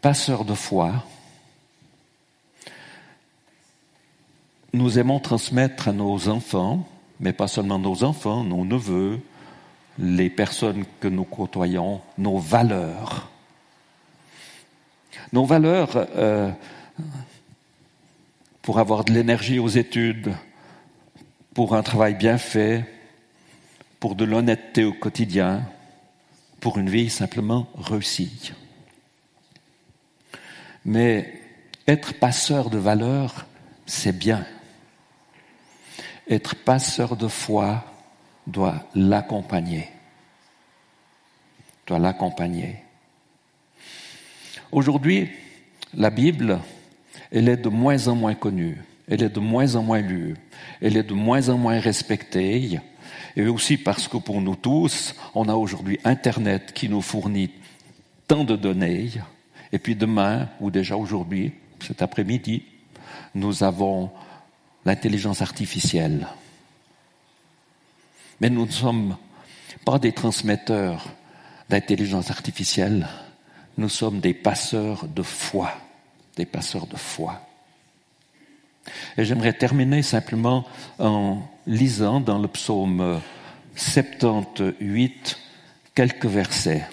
Passeur 0.00 0.44
de 0.44 0.54
foi, 0.54 1.04
nous 4.72 4.98
aimons 4.98 5.20
transmettre 5.20 5.88
à 5.88 5.92
nos 5.92 6.28
enfants, 6.28 6.86
mais 7.20 7.32
pas 7.32 7.48
seulement 7.48 7.78
nos 7.78 8.04
enfants, 8.04 8.44
nos 8.44 8.64
neveux, 8.64 9.20
les 9.98 10.30
personnes 10.30 10.84
que 11.00 11.08
nous 11.08 11.24
côtoyons, 11.24 12.00
nos 12.18 12.38
valeurs. 12.38 13.30
Nos 15.32 15.44
valeurs 15.44 16.06
euh, 16.16 16.50
pour 18.62 18.78
avoir 18.78 19.04
de 19.04 19.12
l'énergie 19.12 19.58
aux 19.58 19.68
études, 19.68 20.34
pour 21.54 21.74
un 21.74 21.82
travail 21.82 22.14
bien 22.14 22.38
fait, 22.38 22.84
pour 24.00 24.14
de 24.14 24.24
l'honnêteté 24.24 24.84
au 24.84 24.92
quotidien, 24.92 25.62
pour 26.60 26.78
une 26.78 26.90
vie 26.90 27.10
simplement 27.10 27.68
réussie. 27.76 28.52
Mais 30.84 31.40
être 31.86 32.14
passeur 32.14 32.70
de 32.70 32.78
valeurs, 32.78 33.46
c'est 33.86 34.16
bien. 34.16 34.46
Être 36.28 36.56
passeur 36.56 37.16
de 37.16 37.28
foi 37.28 37.84
doit 38.46 38.84
l'accompagner. 38.94 39.88
Doit 41.86 41.98
l'accompagner. 41.98 42.76
Aujourd'hui, 44.72 45.30
la 45.94 46.10
Bible, 46.10 46.58
elle 47.30 47.48
est 47.48 47.56
de 47.56 47.68
moins 47.68 48.08
en 48.08 48.14
moins 48.14 48.34
connue, 48.34 48.82
elle 49.08 49.22
est 49.22 49.28
de 49.28 49.40
moins 49.40 49.74
en 49.76 49.82
moins 49.82 50.00
lue, 50.00 50.34
elle 50.80 50.96
est 50.96 51.02
de 51.02 51.14
moins 51.14 51.48
en 51.48 51.58
moins 51.58 51.78
respectée, 51.78 52.80
et 53.36 53.46
aussi 53.46 53.76
parce 53.76 54.08
que 54.08 54.16
pour 54.16 54.40
nous 54.40 54.56
tous, 54.56 55.14
on 55.34 55.48
a 55.48 55.54
aujourd'hui 55.54 56.00
Internet 56.04 56.72
qui 56.72 56.88
nous 56.88 57.02
fournit 57.02 57.50
tant 58.26 58.44
de 58.44 58.56
données, 58.56 59.10
et 59.72 59.78
puis 59.78 59.94
demain, 59.94 60.48
ou 60.60 60.70
déjà 60.70 60.96
aujourd'hui, 60.96 61.52
cet 61.80 62.02
après-midi, 62.02 62.64
nous 63.34 63.62
avons 63.62 64.10
l'intelligence 64.84 65.42
artificielle. 65.42 66.26
Mais 68.40 68.50
nous 68.50 68.66
ne 68.66 68.70
sommes 68.70 69.16
pas 69.84 69.98
des 69.98 70.12
transmetteurs 70.12 71.04
d'intelligence 71.68 72.30
artificielle, 72.30 73.08
nous 73.76 73.88
sommes 73.88 74.20
des 74.20 74.34
passeurs 74.34 75.06
de 75.08 75.22
foi, 75.22 75.72
des 76.36 76.46
passeurs 76.46 76.86
de 76.86 76.96
foi. 76.96 77.40
Et 79.16 79.24
j'aimerais 79.24 79.54
terminer 79.54 80.02
simplement 80.02 80.66
en 80.98 81.42
lisant 81.66 82.20
dans 82.20 82.38
le 82.38 82.48
psaume 82.48 83.20
78 83.76 85.38
quelques 85.94 86.26
versets. 86.26 86.86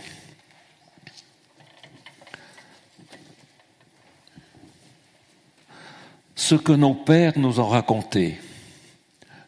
Ce 6.36 6.56
que 6.56 6.72
nos 6.72 6.96
pères 6.96 7.38
nous 7.38 7.60
ont 7.60 7.68
raconté, 7.68 8.40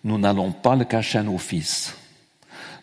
nous 0.04 0.18
n'allons 0.18 0.52
pas 0.52 0.76
le 0.76 0.86
cacher 0.86 1.20
à 1.20 1.24
nos 1.24 1.38
fils. 1.38 1.96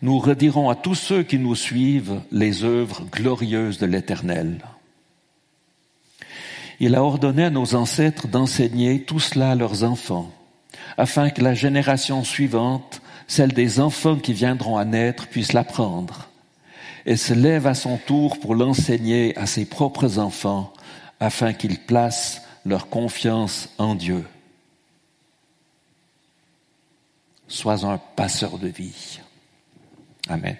Nous 0.02 0.18
redirons 0.18 0.70
à 0.70 0.74
tous 0.74 0.94
ceux 0.94 1.22
qui 1.22 1.38
nous 1.38 1.54
suivent 1.54 2.22
les 2.32 2.64
œuvres 2.64 3.04
glorieuses 3.12 3.78
de 3.78 3.86
l'Éternel. 3.86 4.64
Il 6.78 6.94
a 6.94 7.04
ordonné 7.04 7.44
à 7.44 7.50
nos 7.50 7.74
ancêtres 7.74 8.26
d'enseigner 8.26 9.02
tout 9.02 9.20
cela 9.20 9.50
à 9.50 9.54
leurs 9.54 9.84
enfants, 9.84 10.32
afin 10.96 11.28
que 11.28 11.42
la 11.42 11.52
génération 11.52 12.24
suivante, 12.24 13.02
celle 13.26 13.52
des 13.52 13.80
enfants 13.80 14.16
qui 14.16 14.32
viendront 14.32 14.78
à 14.78 14.86
naître, 14.86 15.28
puisse 15.28 15.52
l'apprendre, 15.52 16.28
et 17.04 17.16
se 17.16 17.34
lève 17.34 17.66
à 17.66 17.74
son 17.74 17.98
tour 17.98 18.40
pour 18.40 18.54
l'enseigner 18.54 19.36
à 19.36 19.44
ses 19.44 19.66
propres 19.66 20.18
enfants, 20.18 20.72
afin 21.20 21.52
qu'ils 21.52 21.78
placent 21.78 22.40
leur 22.64 22.88
confiance 22.88 23.68
en 23.76 23.94
Dieu. 23.94 24.24
Sois 27.50 27.84
un 27.84 27.98
passeur 27.98 28.58
de 28.58 28.68
vie. 28.68 29.20
Amen. 30.28 30.56